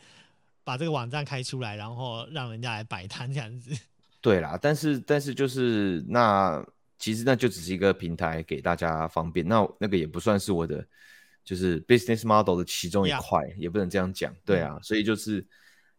[0.63, 3.77] 把这个网站开出来，然后让人家来摆摊这样子。
[4.21, 6.65] 对啦，但是但是就是那
[7.03, 10.87] 其实那就只是一个平台给大家方便，那那个也不算是我的
[11.43, 15.45] 就是 business model 的其中一块也不能这样讲，对啊，所以就是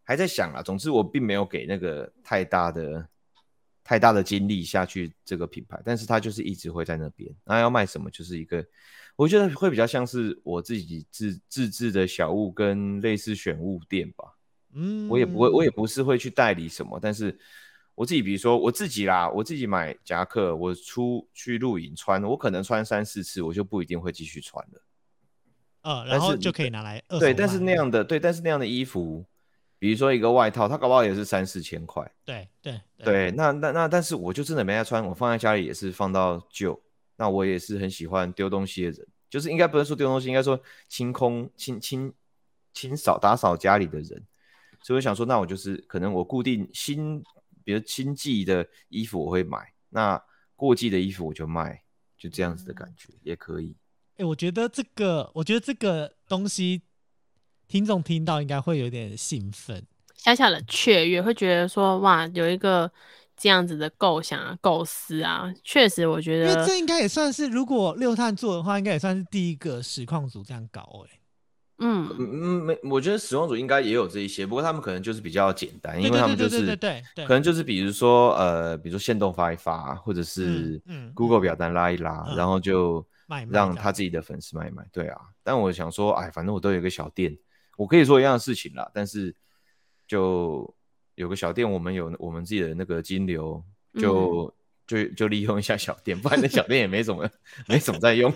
[0.05, 0.61] 还在想啊。
[0.63, 3.05] 总之我并没有给那个太大的
[3.83, 7.29] 太大的精力下去这个品牌，但是它就是一直会在那边。
[7.43, 8.65] 那要卖什么，就是一个
[9.17, 14.23] 我觉得会比较像是我自己自自制的小物跟类似选物店吧。
[14.73, 17.37] 嗯，我也不会，我也不是会去代理什么，但是
[17.95, 24.81] 我自己，比如说我自己啦，我自己买夹克，我出去露营穿，我可能穿三四次，我就不一定会继续穿了。
[25.81, 29.25] 呃，然后就可以拿来二对，但是那样的，对，但是那样的衣服，
[29.77, 32.09] 比如说一个外套，它搞不好也是三四千块。
[32.23, 36.81] 对对对，那那那，但是我就真的没在穿，我放在家里也是放到旧。
[37.15, 42.11] 那我也是很喜欢丢东西的人，就是应该不是说丢东西，应该说清空、清清
[42.73, 44.25] 清扫、打扫家里的人。
[44.81, 47.23] 所以我想说，那我就是可能我固定新，
[47.63, 50.21] 比如新季的衣服我会买，那
[50.55, 51.83] 过季的衣服我就卖，
[52.17, 53.75] 就这样子的感觉也可以。
[54.17, 56.83] 哎、我觉得这个，我觉得这个东西，
[57.67, 59.85] 听众听到应该会有点兴奋。
[60.15, 62.89] 小小的雀跃，会觉得说哇，有一个
[63.35, 71.22] 这样子的构想啊、构思啊，确实我觉因为得这应该也算是，如果六探做的话，应该也算是第一个实况组这样搞哎、嗯，
[71.83, 72.15] 嗯。
[72.17, 77.03] 嗯，没，我觉得使用组应该也有这一些，不过他们可能就是比较简单，因为他们就是对对对对。
[77.15, 81.11] 对可能就是比如说呃，比如说线动发一发，或者是嗯嗯。
[81.13, 82.37] Google 表单拉一拉，嗯。
[82.37, 84.85] 然后就卖卖让他自己的粉丝买一买。
[84.91, 87.37] 对啊，但我想说，哎，反正我都有一个小店，
[87.77, 89.35] 我可以做一样的事情啦，但是
[90.07, 90.73] 就
[91.15, 93.63] 有个小店，我们有我们自己的那个金流，
[93.99, 94.53] 就、
[94.85, 97.29] 就就利用一下小店，不然那小店也没怎么
[97.67, 98.31] 没怎么在用。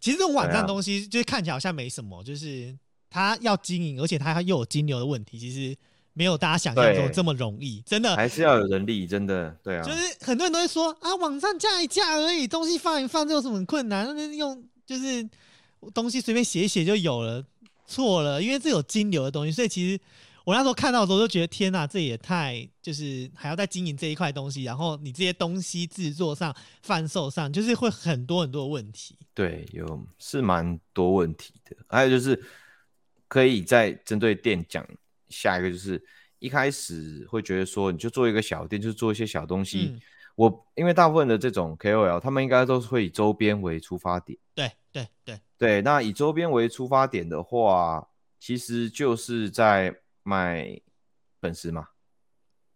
[0.00, 2.76] 其实这种网站东西，就是看起来好像没什么，就是
[3.10, 5.76] 它要经营，而且它又有金流的问题，其实
[6.12, 8.14] 没有大家想象中对这么容易，真的。
[8.16, 14.06] 还是要有人力，真的，对啊，就是很多人都会说啊，网站架一架而已，东西放一放，这有什么很困难？
[14.14, 15.28] 那用就是
[15.94, 17.44] 东西随便写一写就有了，
[17.86, 20.00] 错了，因为这有金流的东西，所以其实
[20.48, 29.14] 我那时候看到的时候就觉得天哪，这也太就是还要再经营这一块东西，然后你这些东西制作上、贩售上，就是会很多很多的问题。
[29.34, 31.76] 对，有是蛮多问题的。
[31.86, 32.42] 还有就是，
[33.28, 34.82] 可以再针对店讲
[35.28, 36.02] 下一个，就是
[36.38, 39.90] 一开始会觉得说，你就做一个小店，就是做一些小东西。
[39.92, 40.00] 嗯
[40.34, 44.38] 我因为大部分的这种 KOL，他们应该都是会以周边为出发点。
[44.54, 49.92] 对对对，对，那以周边为出发点的话，其实就是在
[50.28, 50.78] 卖
[51.40, 51.88] 粉丝嘛。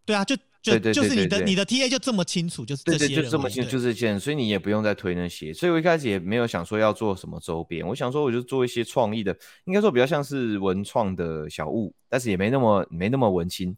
[0.04, 5.52] 对啊，就就就是你的你的 TA 就这么清楚，就是这些就这么清，就是这些人，所以你也不用再推那些。
[5.52, 13.76] 所以我一开始也没有想说要做什么周边，我想说我就做一些创意的，应该说比较像是文创的小物，但是也没那么没那么文青。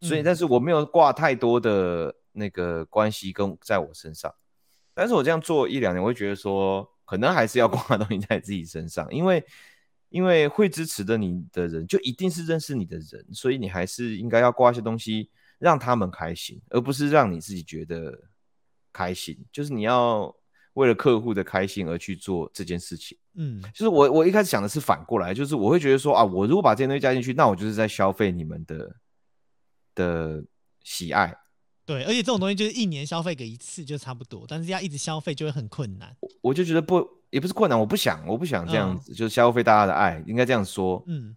[0.00, 4.32] 所以，嗯但是我没有挂太多的那个关系跟在我身上。
[4.94, 9.44] 但是我这样做一两年，我会觉得说，可能还是要挂东西在自己身上，因为
[10.10, 18.20] 因为会支持的你的人，就一定是认识你的人，所以你还是应该要挂一些东西，让他们开心，而不是让你自己觉得
[18.92, 19.38] 开心。
[19.50, 20.34] 就是你要
[20.74, 23.16] 为了客户的开心而去做这件事情。
[23.34, 28.96] 嗯就是我我一开始想的是反过来，就是我会觉得说啊，我如果把这些东西加进去，那我就是在消费你们的
[29.94, 30.44] 的
[30.82, 31.34] 喜爱。
[31.90, 36.16] 对，而且这种东西就是一年消费个一次就差不多，但是要一直消费就会很困难。
[36.40, 41.02] 我就觉得不也不是困难，我不想我不想这样嗯子，就是消费大家的爱，应该这样说。
[41.08, 41.36] 嗯，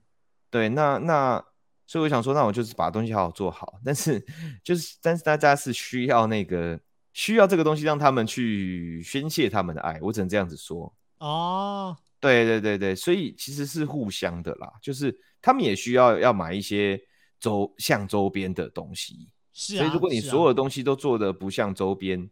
[0.52, 1.44] 对，那那
[1.88, 4.24] 所以我想说，那我就是把东西好好做好，但是
[4.64, 6.80] 就是但是大家是需要那个
[7.14, 10.94] 需要这个东西让他们去宣泄他们的爱，我只能这样子说。
[11.18, 17.00] 哦，对对对对，所以其实是互相的啦，就是他们也需要要买一些
[17.40, 19.80] 周像周边的东西，是啊。
[19.80, 22.30] 所以如果你所有东西都做的不像周边，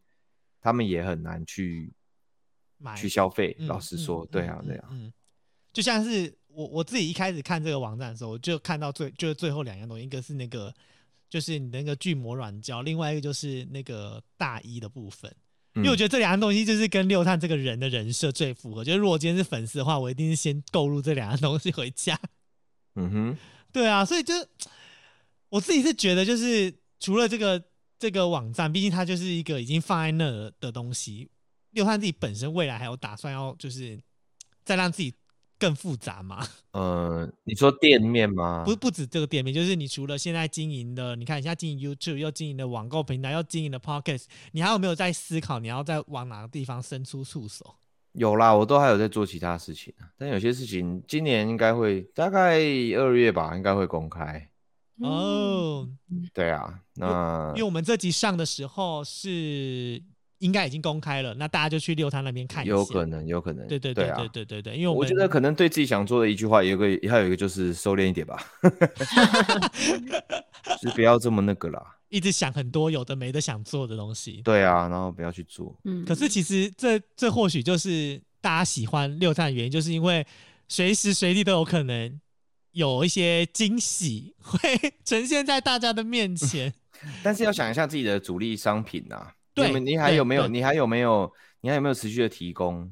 [0.59, 1.93] 他们也很难去
[2.77, 3.55] 买去消费。
[3.59, 5.13] 嗯老实嗯说，对啊嗯对啊，嗯，嗯
[5.71, 10.73] 就像是我我自己一开始看这个网站的时候，我就看到最就是最后两样东西，一个是那个
[11.29, 15.33] 就是你的那个巨魔软胶，另外一个就是那个大衣的部分。
[15.73, 18.83] 因为我嗯觉得这两样东西就是跟六探这个人的人设最符合。
[18.83, 22.19] 就是如果今天是粉丝的话，我一定是先购入这两样东西回家。
[22.95, 23.37] 嗯哼，
[23.71, 24.33] 对啊，所以就
[25.47, 27.61] 我自己是觉得，就是除了这个
[27.99, 31.29] 这个网站，毕竟它就是一个已经放在那儿的东西，
[31.71, 33.99] 六探自己本身未来还有打算要就是
[34.63, 35.13] 再让自己
[35.59, 36.47] 更复杂吗？
[36.71, 38.63] 呃，你说店面吗？
[38.65, 47.75] 不不止这个店面，就是你除了现在经营的，你看你现在经营 YouTube，又经营的网购平台，又经营的 Podcast，你还有没有在思考你要再往哪个地方伸出触手？
[48.13, 52.59] 有啦，我都还有在做其他事情啊，但有些事情今年应该会大概
[52.95, 54.50] 二月吧，应该会公开。
[55.01, 55.89] 嗯，哦，
[56.33, 60.01] 对啊，那因为我们这集上的时候是
[60.39, 62.71] 应该已经公开了，那大家就去六探那边看一下。
[62.71, 68.43] 有可能，有可能，对对对对啊对对对对，因为我觉得可能对自己想做的一句话，有一个还有一个就是收敛一点吧，
[70.81, 71.97] 就不要这么那个啦。
[72.09, 74.41] 一直想很多有的没的想做的东西。
[74.43, 75.77] 对啊，然后不要去做。
[75.85, 80.25] 嗯，可是其实这这或许就是大家喜欢六探的原因，就是因为
[80.67, 82.19] 随时随地都有可能
[82.71, 84.59] 有一些惊喜会
[85.03, 86.73] 呈现在大家的面前。
[87.23, 90.47] 但是要想一下自己的主力商品啊，对你还有没有？
[90.47, 91.31] 你还有没有？
[91.61, 92.91] 你还有没有持续的提供？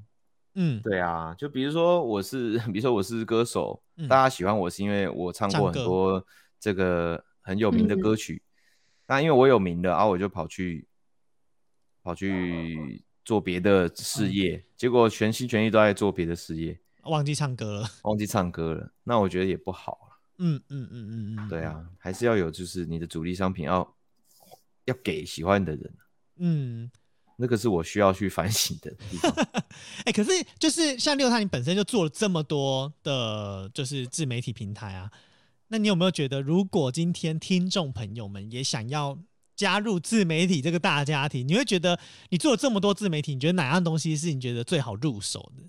[0.56, 6.26] 嗯，对啊，就比如说我是， 比如说我是歌手，嗯大家喜欢我是因为我唱过很多
[6.60, 8.42] 这个很有名的嗯歌曲。
[9.08, 10.88] 那因为我有名的，然、后我就跑去
[12.04, 17.90] 跑去做别的嗯事业，结果全心全意都在做别的事业，忘记唱歌了。
[18.04, 18.92] 忘记唱歌了。
[19.04, 20.08] 那我觉得也不好啊。
[20.38, 23.96] 嗯嗯嗯嗯嗯，对，啊，还是要有，就是你的主力商品要
[24.86, 25.94] 要给喜欢的人，
[26.38, 26.92] 嗯。
[27.42, 29.32] 那个是我需要去反省的地方。
[30.04, 35.10] 哎、 可是就是像六探，你本身就做了这么多的，就是自媒体平台啊，
[35.70, 39.18] 那你有没有觉得，如果今天听众朋友们也想要
[39.56, 41.98] 加入自媒体这个大家庭，你会觉得
[42.28, 45.64] 你做了这么多自媒体，你觉得哪样东西是你觉得最好入手的？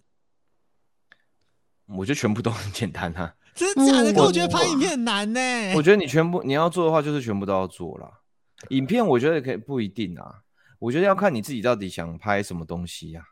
[1.97, 3.34] 我觉得全部都很简单啊。
[3.55, 4.12] 真的假的？
[4.12, 5.41] 嗯可我觉得拍影片很难呢、
[5.74, 8.20] 我觉得你全部你要做的话，就是全部都要做啦。
[8.68, 10.43] 影片我觉得可以不一定啊，
[10.78, 13.24] 我觉得要看你自己到底想拍什么东西呀、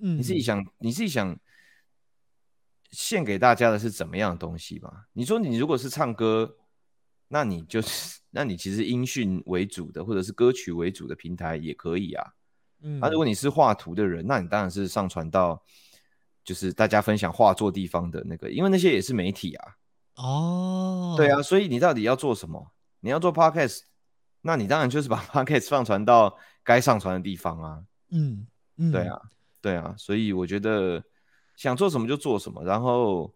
[0.00, 1.36] 嗯你自己想，你自己想
[2.90, 5.06] 献给大家的是怎么样的东西吧？
[5.12, 6.56] 你说你如果是唱歌，
[7.28, 12.32] 那你就是， 那你其实音讯为主的，或者是歌曲为主的平台也可以啊。
[12.82, 15.62] 嗯那、如果你是画图的人，那你当然是上传到
[16.44, 19.76] 就是大家分享画作地方的那个，因为那些也是媒体啊。
[20.16, 22.72] 哦，对啊，，所以你到底要做什么？
[23.00, 23.80] 你要做 podcast，
[24.42, 27.82] 那你当然就是把 podcast 上传到该上传的地方啊。
[28.10, 29.20] 嗯嗯，对啊，
[29.60, 31.02] 对啊，所以我觉得
[31.56, 32.62] 想做什么就做什么。
[32.64, 33.34] 然后，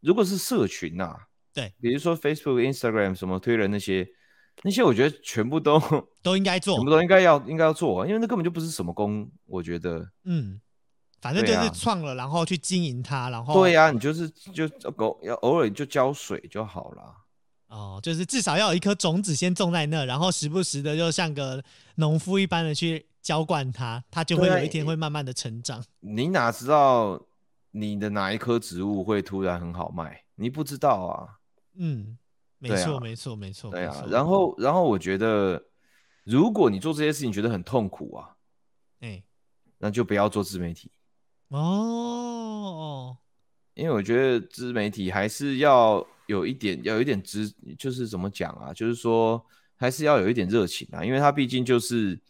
[0.00, 1.16] 如果是社群呐、
[1.54, 4.08] 对，比如说 Facebook、Instagram 什么推人那些，
[4.62, 5.80] 那些我觉得全部都
[6.22, 10.10] 都应该做全部，都应该要应该要做啊，因为那根本就不是什么工，我觉得。
[10.24, 10.60] 嗯，
[11.20, 17.14] 反正就是创了，然后去经营它，然后对呀、你就是就偶要偶尔就浇水就好了。
[17.68, 21.62] 哦，就是至少要有一颗种子先种在那，然后时不时的就像个
[21.96, 25.84] 农夫一般的去浇灌它，它就会有一天会慢慢的成长。
[26.00, 27.20] 你哪知道
[27.72, 30.24] 你的哪一棵植物会突然很好卖？
[30.36, 31.38] 你不知道啊。
[31.74, 32.16] 嗯，
[32.58, 35.62] 没错，没错，没错，对啊，然后然后我觉得，
[36.24, 38.34] 如果你做这些事情觉得很痛苦啊，
[39.00, 39.22] 哎，
[39.76, 40.90] 那就不要做自媒体，
[41.48, 43.16] 哦，
[43.74, 49.42] 因为我觉得自媒体还是要有一点，要有一点知，就是怎么讲啊，就是说
[49.76, 52.20] 还是要有一点热情啊，因为它毕竟就是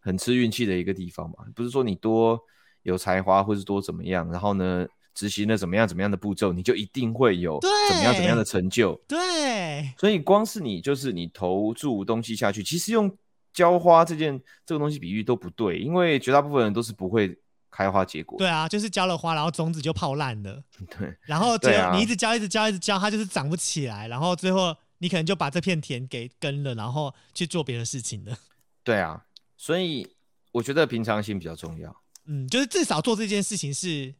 [0.00, 2.40] 很吃运气的一个地方嘛，不是说你多
[2.82, 8.98] 有才华或是多怎么样，然后呢执行了怎么样怎么样的步骤，你就一定会有怎么样怎么样的成就。
[9.06, 13.14] 对，所以光是你就是你投注东西下去，其实用
[13.52, 17.38] 浇花这件这个东西比喻都不对，因为绝大部分人都是不会
[17.72, 18.38] 开花结果。
[18.38, 20.62] 对啊，就是浇了花，然后种子就泡烂了，
[20.96, 21.56] 对然后
[21.94, 28.36] 你一直浇，一直浇，一直浇，它就是长不起来，然后最后你可能就把这片田给耕了，然后去做别的事情了。
[28.84, 29.24] 对啊，
[29.56, 30.06] 所以
[30.52, 31.96] 我觉得平常心比较重要。
[32.26, 34.14] 嗯，就是至少做这件事情是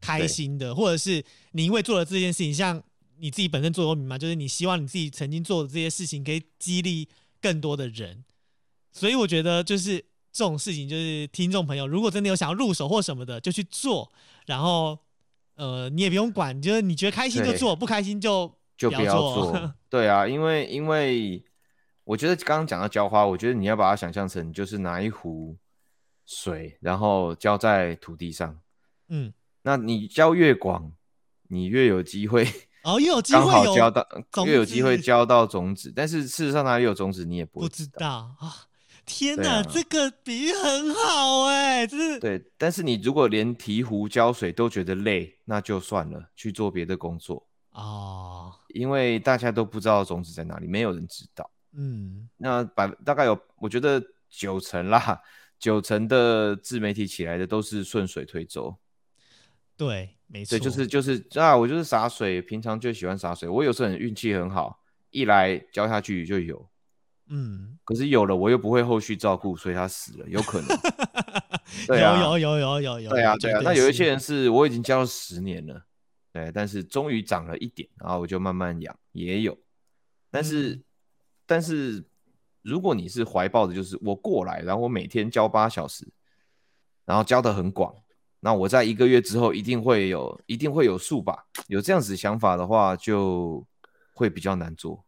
[0.00, 2.82] 开心的，或者是你因为做了这件事情，像
[3.18, 7.08] 你自己本身做游民嘛，就是你希望你自己曾经做的这些事情可以激励
[7.40, 8.24] 更多的人。
[8.92, 14.10] 所以我觉得就是这种事情，就是听众朋友如果真的有想要入手或什么的，就去做，
[14.46, 14.98] 然后
[15.56, 19.52] 呃你也不用管，就是你觉得开心就做，不开心就就不要做。
[19.52, 19.74] 做。
[19.90, 21.42] 对啊，因为因为
[22.04, 25.56] 我觉得刚刚讲到浇花，我觉得你要把它想象成就是拿一壶
[26.26, 28.58] 水，然后浇在土地上。
[29.08, 30.92] 嗯，那你浇越广，
[31.48, 32.46] 你越有机会
[32.84, 35.92] 哦，又有机会有好浇到，种越有机会子浇到种子。
[35.94, 37.86] 但是事实上哪里有种子，你也不不知。
[37.98, 38.67] 道啊！
[39.08, 51.50] 天哪，啊这个比喻很好哎、这是对，但是你如果连提壶浇水都觉得累，那就算了，去做别的工作，哦，因为大家都不知道种子在哪里，没有人知道。
[51.72, 55.20] 嗯，那百大概有，我觉得九成啦，
[55.58, 58.76] 九成的自媒体起来的都是顺水推舟。
[59.76, 63.48] 对，没错，对，就是就是啊，我就是洒水，平常就喜欢洒水。
[63.48, 64.80] 我有时候很运气很好，
[65.10, 66.68] 一来浇下去就有，
[67.28, 70.68] 嗯，可是有了我又不会后续照顾，所以他死了，有可能。
[71.86, 73.60] 对啊有有有有有有，对啊，对啊。
[73.62, 75.82] 那有一些人是我已经教了十年了，
[76.32, 79.56] 对，但是终于长了一点，然后我就慢慢养，也有。
[80.30, 80.84] 但是，嗯
[81.46, 82.04] 但是
[82.60, 86.06] 如果你是怀抱的，就是我过来，然后我每天教八小时，
[87.06, 87.94] 然后教的很广，
[88.40, 91.46] 那我在一个月之后一定会有，一定会有数吧？
[91.68, 93.66] 有这样子想法的话，就
[94.12, 95.02] 会比较难做，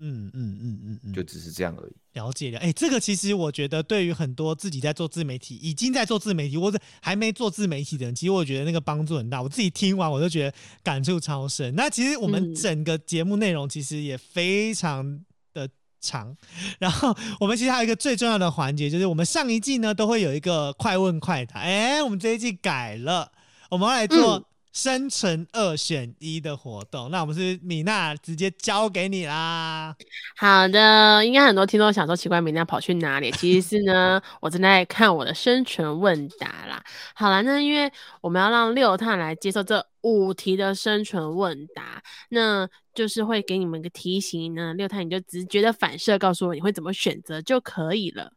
[0.00, 1.92] 嗯嗯嗯嗯嗯，就只是这样而已。
[2.14, 2.58] 了解了。
[2.58, 9.40] 哎、这个其实我觉得对于很多自己在做自媒体、已经在做自媒体或者还没做自媒体的人，其实我觉得那个帮助很大。
[9.40, 11.74] 我自己听完我就觉得感触超深。
[11.76, 15.20] 那其实我们嗯整个节目内容其实也非常
[15.54, 15.68] 的
[16.00, 16.36] 长，
[16.78, 23.30] 然后我们其实还有一个最重要的环节，就是我们上一季呢都会有一个快问快答，哎、我们这一季改了，
[23.70, 27.10] 我们要来做嗯生存二选一的活动。
[27.10, 29.94] 那我们是米娜直接交给你啦。
[30.36, 33.30] 好的，应该很多听众想说，奇怪，米娜跑去哪里？
[33.38, 36.82] 其实是呢，我正在看我的生存问答啦。
[37.14, 37.90] 好了，那因为
[38.20, 44.72] 我们要让六探来接受这五题的生存问答，那就是会给你们一个题型呢。
[44.74, 48.32] 六探你就直觉的反射告诉我你会怎么选择就可以了。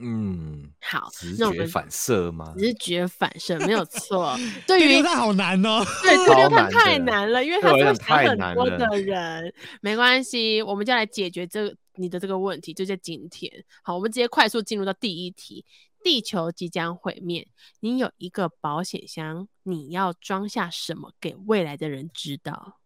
[0.00, 2.54] 嗯，好直，那我们觉反射吗？
[2.56, 4.36] 直觉反射没有错。
[4.64, 5.84] 对于他好难哦。
[6.02, 9.52] 对，这超六探太难了，因为对他是会想我来讲太很多难了的人。
[9.80, 13.52] 没关系，我们就来解决这个你的这个问题，就在今天。
[13.82, 15.66] 好，我们直接快速进入到第一题：
[16.04, 17.48] 地球即将毁灭，
[17.80, 22.78] 你有一个保险箱，你要装下什么给未来的人知道？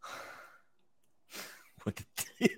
[1.84, 2.48] 我的天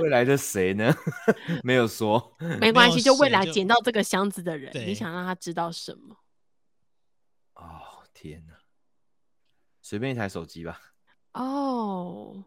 [0.00, 0.94] 未来的谁呢？
[1.62, 2.36] 没有说。
[2.40, 6.16] 有没关系，就未来捡到这个箱子的人，你想让他知道什么？
[7.54, 7.80] 哦
[8.14, 8.54] 天哪！
[9.82, 10.80] 随便一台手机吧。
[11.34, 12.44] 哦，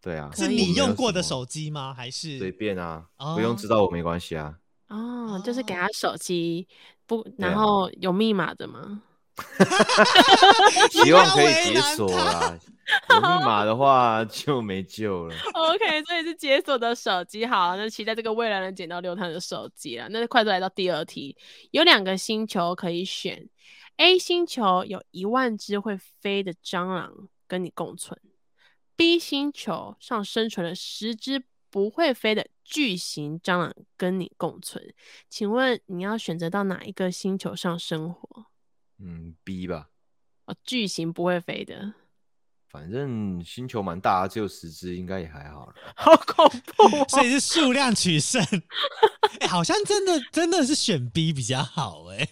[0.00, 1.92] 对啊，是你用过的手手机吗？
[1.94, 4.58] 还是随便啊，哦不用知道我没关系啊。
[4.88, 6.68] 哦，就是给他手机
[7.06, 9.02] 不，然啊后有密码的吗？
[10.90, 12.56] 希望可以解锁啦。
[13.08, 15.34] 有密码的话就没救了。
[15.54, 17.46] OK，所以是解锁的手机。
[17.46, 20.06] 好，那期待这个未来能捡到六探的手机了。
[20.10, 21.34] 那快速来到第二题，
[21.70, 23.48] 有两个星球可以选
[23.96, 27.10] ，A 星球有一万只会飞的蟑螂
[27.48, 28.20] 跟你共存
[28.96, 34.92] ，B 星球上生存了十只不会飞的巨型蟑螂跟你共存。
[35.30, 38.46] 请问你要选择到哪一个星球上生活？
[38.98, 39.88] 嗯，B 吧，
[40.46, 41.94] 哦，巨型不会飞的，
[42.70, 45.74] 反正星球蛮大，只有十只，应该也还好了。
[45.96, 47.06] 好恐怖、哦！
[47.08, 48.42] 所以是数量取胜？
[49.40, 52.28] 哎、 好像真的真的是选 B 比较好哎、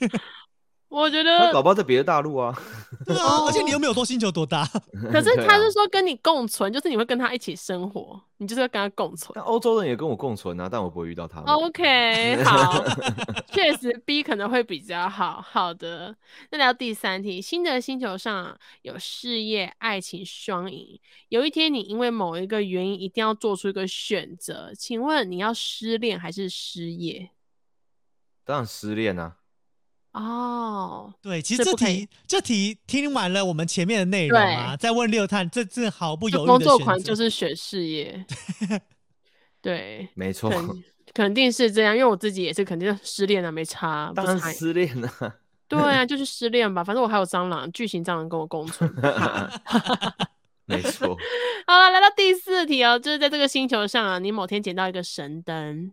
[0.92, 2.54] 我觉他得搞不好在别的大陆啊。
[3.06, 4.62] 对啊，而且你又没有说星球多大，
[5.10, 9.32] 可是他是说跟你共存，就是你会跟他一起生活，你就是要跟他共存。
[9.34, 11.46] 但欧洲人也跟我共存啊，但我不会遇到他们。
[11.46, 12.84] OK， 好，
[13.50, 15.40] 确实 B 可能会比较好。
[15.40, 16.14] 好的，
[16.50, 21.00] 那聊第三题，新的星球上啊有事业、爱情双赢。
[21.30, 27.30] 有一天你因为某一个原因一定要做出一个选择，请问你要失恋还是失业？
[28.44, 29.38] 当然失恋啊。
[30.12, 38.24] 哦，对，其实这题这题听完了我们前面的内容啊，再问六探，这这毫不犹豫就工作的选择狂就是选事业。
[39.62, 40.84] 对，没错，肯
[41.14, 44.52] 肯定是这样，因为我自己也是肯定失恋了，没差，不当然。
[44.52, 45.10] 失恋了。
[45.68, 48.92] 对啊，就是失恋吧，反正我还有蟑螂，巨型蟑螂跟我共存。
[50.66, 51.16] 没错，
[51.66, 55.90] 好了，来到第四题哦，就是在这个星球上啊，你某天捡到一个神灯，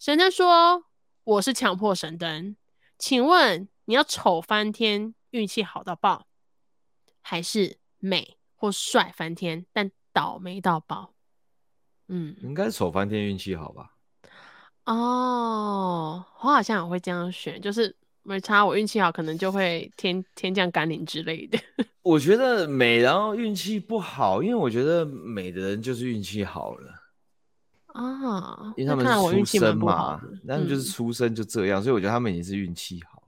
[0.00, 0.82] 神灯说
[1.24, 2.56] 我是强迫神灯，
[2.98, 6.26] 请问你要丑翻天，运气好到爆，
[7.20, 11.12] 还是美或帅翻天，但倒霉到爆？
[12.08, 13.92] 嗯，应该丑翻天运气好吧？
[14.84, 21.58] 哦，我好像也会这样选，就是没差，我运气好，可能就会天天降甘霖之类的。
[22.02, 26.94] 我觉得美，然后运气不好，因为我觉得美的人就是运气好了
[27.96, 33.22] 啊，因为他们出生嘛的，他们就是嗯出生就这样，所以我觉得他们已经是运气好。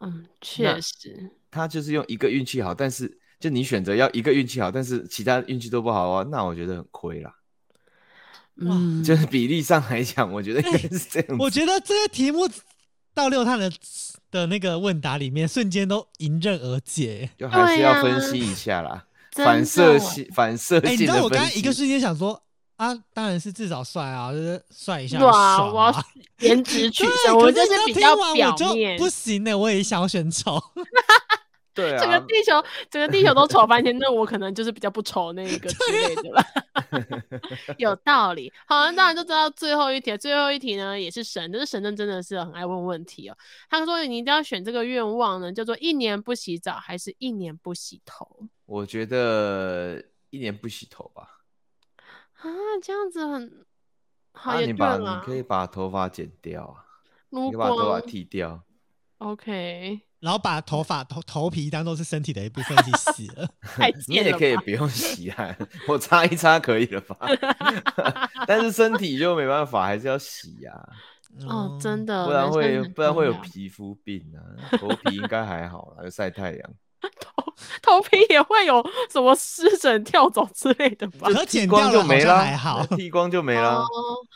[0.00, 7.32] 嗯，确实，他就是用一个运气好，但是就你选择要一个运气好，但是其他运气都不好啊，那我觉得很亏啦。
[8.56, 11.36] 嗯，就是比例上来讲，我觉得应该是这样子。
[11.38, 12.48] 我觉得这些题目
[13.14, 13.72] 到六探的
[14.30, 17.30] 的那个问答里面，瞬间都迎刃而解。
[17.38, 21.54] 就还是要分析一下啦，真反射的性反射哎、你知道我刚分析。
[21.54, 22.40] 刚一个瞬间想说
[22.76, 26.04] 啊，当然是至少帅啊，就是帅一下对啊，爽我要啊。
[26.40, 28.98] 颜值取，胜，我就是比较表面。
[28.98, 30.60] 不行呢、我也想要选丑。
[31.74, 36.44] 对啊 整个啊，地球，整个地球都丑翻天，那我可能就是比较不丑那一个之类的了。
[37.78, 38.52] 有道理。
[38.66, 43.36] 好，那当然就知道最后一题，最后一题呢也是神，但是神灯真的是很爱问问题哦。
[43.68, 48.24] 他说你一定要选这个愿望呢，叫做一年不洗澡还是一年不洗头
[48.66, 50.00] 我觉得
[50.30, 51.40] 一年不洗头吧。
[52.48, 52.80] 啊？
[52.82, 53.64] 这样子很
[54.32, 56.84] 好，也对啊你把啦你可以把头发剪掉啊，
[57.30, 58.62] 撸你可以把头发光剃掉。
[59.18, 63.48] ，OK，然后把头发头头皮当做是身体的一部分去洗了。
[63.62, 65.56] 太你也了可以不用洗啊，
[65.88, 67.16] 我擦一擦可以了吧？
[68.46, 70.88] 但是身体就没办法，还是要洗呀、
[71.46, 72.26] 哦，真的。
[72.26, 74.76] 不然会不然会有重要皮肤病啊。
[74.78, 76.74] 头皮应该还好啦，有晒太阳。
[77.82, 81.28] 头皮也会有什么湿疹、跳蚤之类的吧？
[81.28, 82.86] 可剪剃光掉就没了，还好。
[82.96, 83.80] 剃光就没了。
[83.80, 83.88] 哦，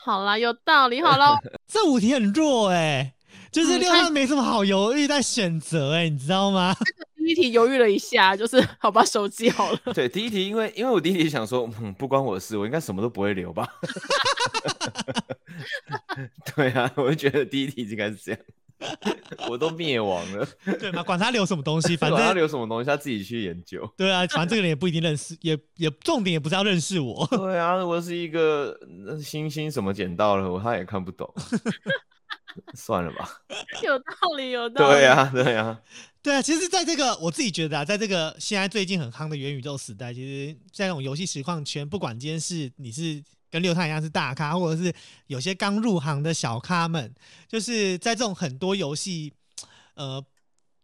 [0.05, 1.03] 好啦，有道理。
[1.03, 3.15] 好了， 这五题很弱哎、
[3.51, 6.75] 就是六号没什么好犹豫在选择哎、你知道吗？
[7.17, 9.79] 第一题犹豫了一下，就是好吧，手机好了。
[9.93, 13.69] 对，第一题，因为因为我第一题想说，嗯，不关我的事，我应该什么都不会留吧。
[16.57, 18.41] 对啊，我就觉得第一题应该是这样，
[19.49, 20.47] 我都灭亡了，
[20.79, 21.03] 对嘛？
[21.03, 23.89] 管他留什么东西， 反正他正留什么东西，他自己去研究。
[23.97, 27.27] 对啊，反正这个人也不一定认识，也也重点也不是要认识我。
[27.31, 31.33] 对啊，我是一个呃星星什么捡到了，我他也看不懂，
[32.75, 33.29] 算了吧。
[33.83, 34.05] 有道
[34.37, 34.95] 理，有道理。
[34.95, 35.81] 对啊，对啊，
[36.23, 44.93] 对啊，其实在这个我自己觉得啊，在这个现在最近很夯的元宇宙时代，其实在那种游戏实况圈，不管今天是你是跟六探一样是大咖，或者是
[45.27, 47.15] 有些刚入行的小咖们，
[47.49, 49.33] 就是在这种很多游戏，
[49.95, 50.25] 呃。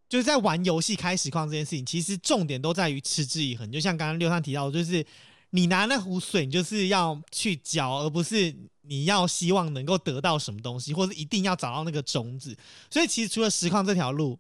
[0.07, 3.73] 就是在玩游戏开实况这件事情，其实重点都在于持之以恒。
[3.73, 5.05] 就像刚刚六探提到，就是
[5.51, 12.57] 你拿那壶水，你就是要去浇，而不是你要希望能够得到什么东西，或者一定要找到那个种子。
[12.91, 14.39] 所以其实除了实况这条路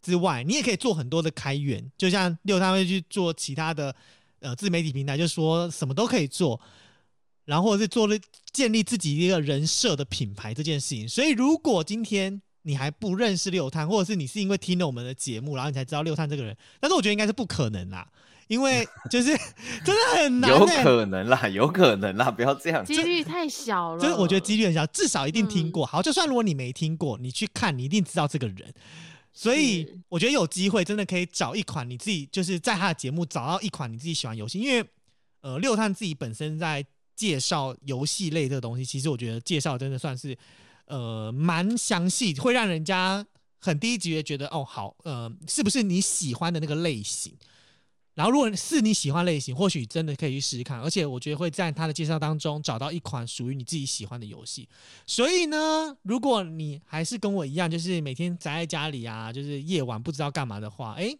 [0.00, 3.94] 之外，你也可以做很多的开源，就像六他会去做其他的
[4.40, 6.60] 呃自媒体平台，就说什么都可以做，
[7.44, 8.16] 然后或者是做了
[8.52, 11.08] 建立自己一个人设的品牌这件事情。
[11.08, 18.06] 所以如果今天你还不认识六探，或者是你是因为听了我们的节目，然后你才知道六探这个人，但是我觉得应该是不可能啦，
[18.46, 19.36] 因为就是
[19.84, 22.84] 真的很难、欸，有可能啦，有可能啦，不要这样。
[22.84, 24.00] 几率太小了。
[24.00, 25.84] 就是我觉得几率很小，至少一定听嗯过。
[25.84, 28.72] 好，就算如果你没听过，你去看，你一定知道这个人。
[29.34, 34.86] 所以我觉得有机会真的可以找一款你自己，就是在他的节目找到一款你自己喜欢游戏，因为
[35.40, 36.84] 呃，六探自己本身在
[37.14, 40.36] 介绍游戏类这个东西，其实我觉得介绍真的算是
[40.86, 43.24] 呃蛮详细，会让人家
[43.58, 47.34] 很第一直觉觉得哦好，呃，是不是你喜欢的那个类型？
[48.14, 50.78] 然后，如果是你喜欢类型，或许真的可以去试试看。
[50.78, 54.68] 而且，我觉得会在他的介绍当中找到一款属于你自己喜欢的游戏。
[55.06, 61.18] 所以呢，如果你还是跟我一样，就是每天宅在家里啊，就是夜晚不知道干嘛的话，诶，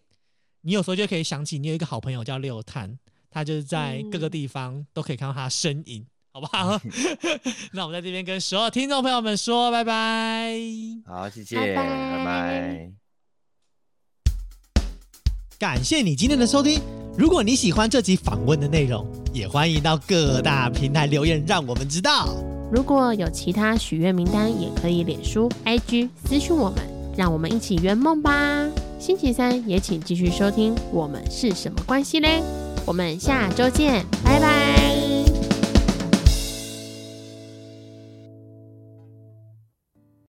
[0.61, 2.99] 你有时候就可以想起你有一个好朋友叫六探，
[3.33, 6.79] 他就是在各个地方都可以看到他的身影，好不好？
[7.73, 10.55] 那我们在这边跟所有听众朋友们说拜拜。
[11.05, 12.91] 好，谢谢，拜拜拜拜。
[15.57, 16.79] 感谢你今天的收听。
[17.17, 22.27] 如果你喜欢这集访问的内容，也欢迎到各大平台留言，让我们知道。
[22.71, 26.83] 如果有其他许愿名单，也可以脸书、IG 私讯我们，
[27.15, 28.67] 让我们一起圆梦吧。
[28.99, 32.41] 星期三也请继续收听《我们是什么关系嘞》，
[32.85, 35.22] 我们下周见，拜拜。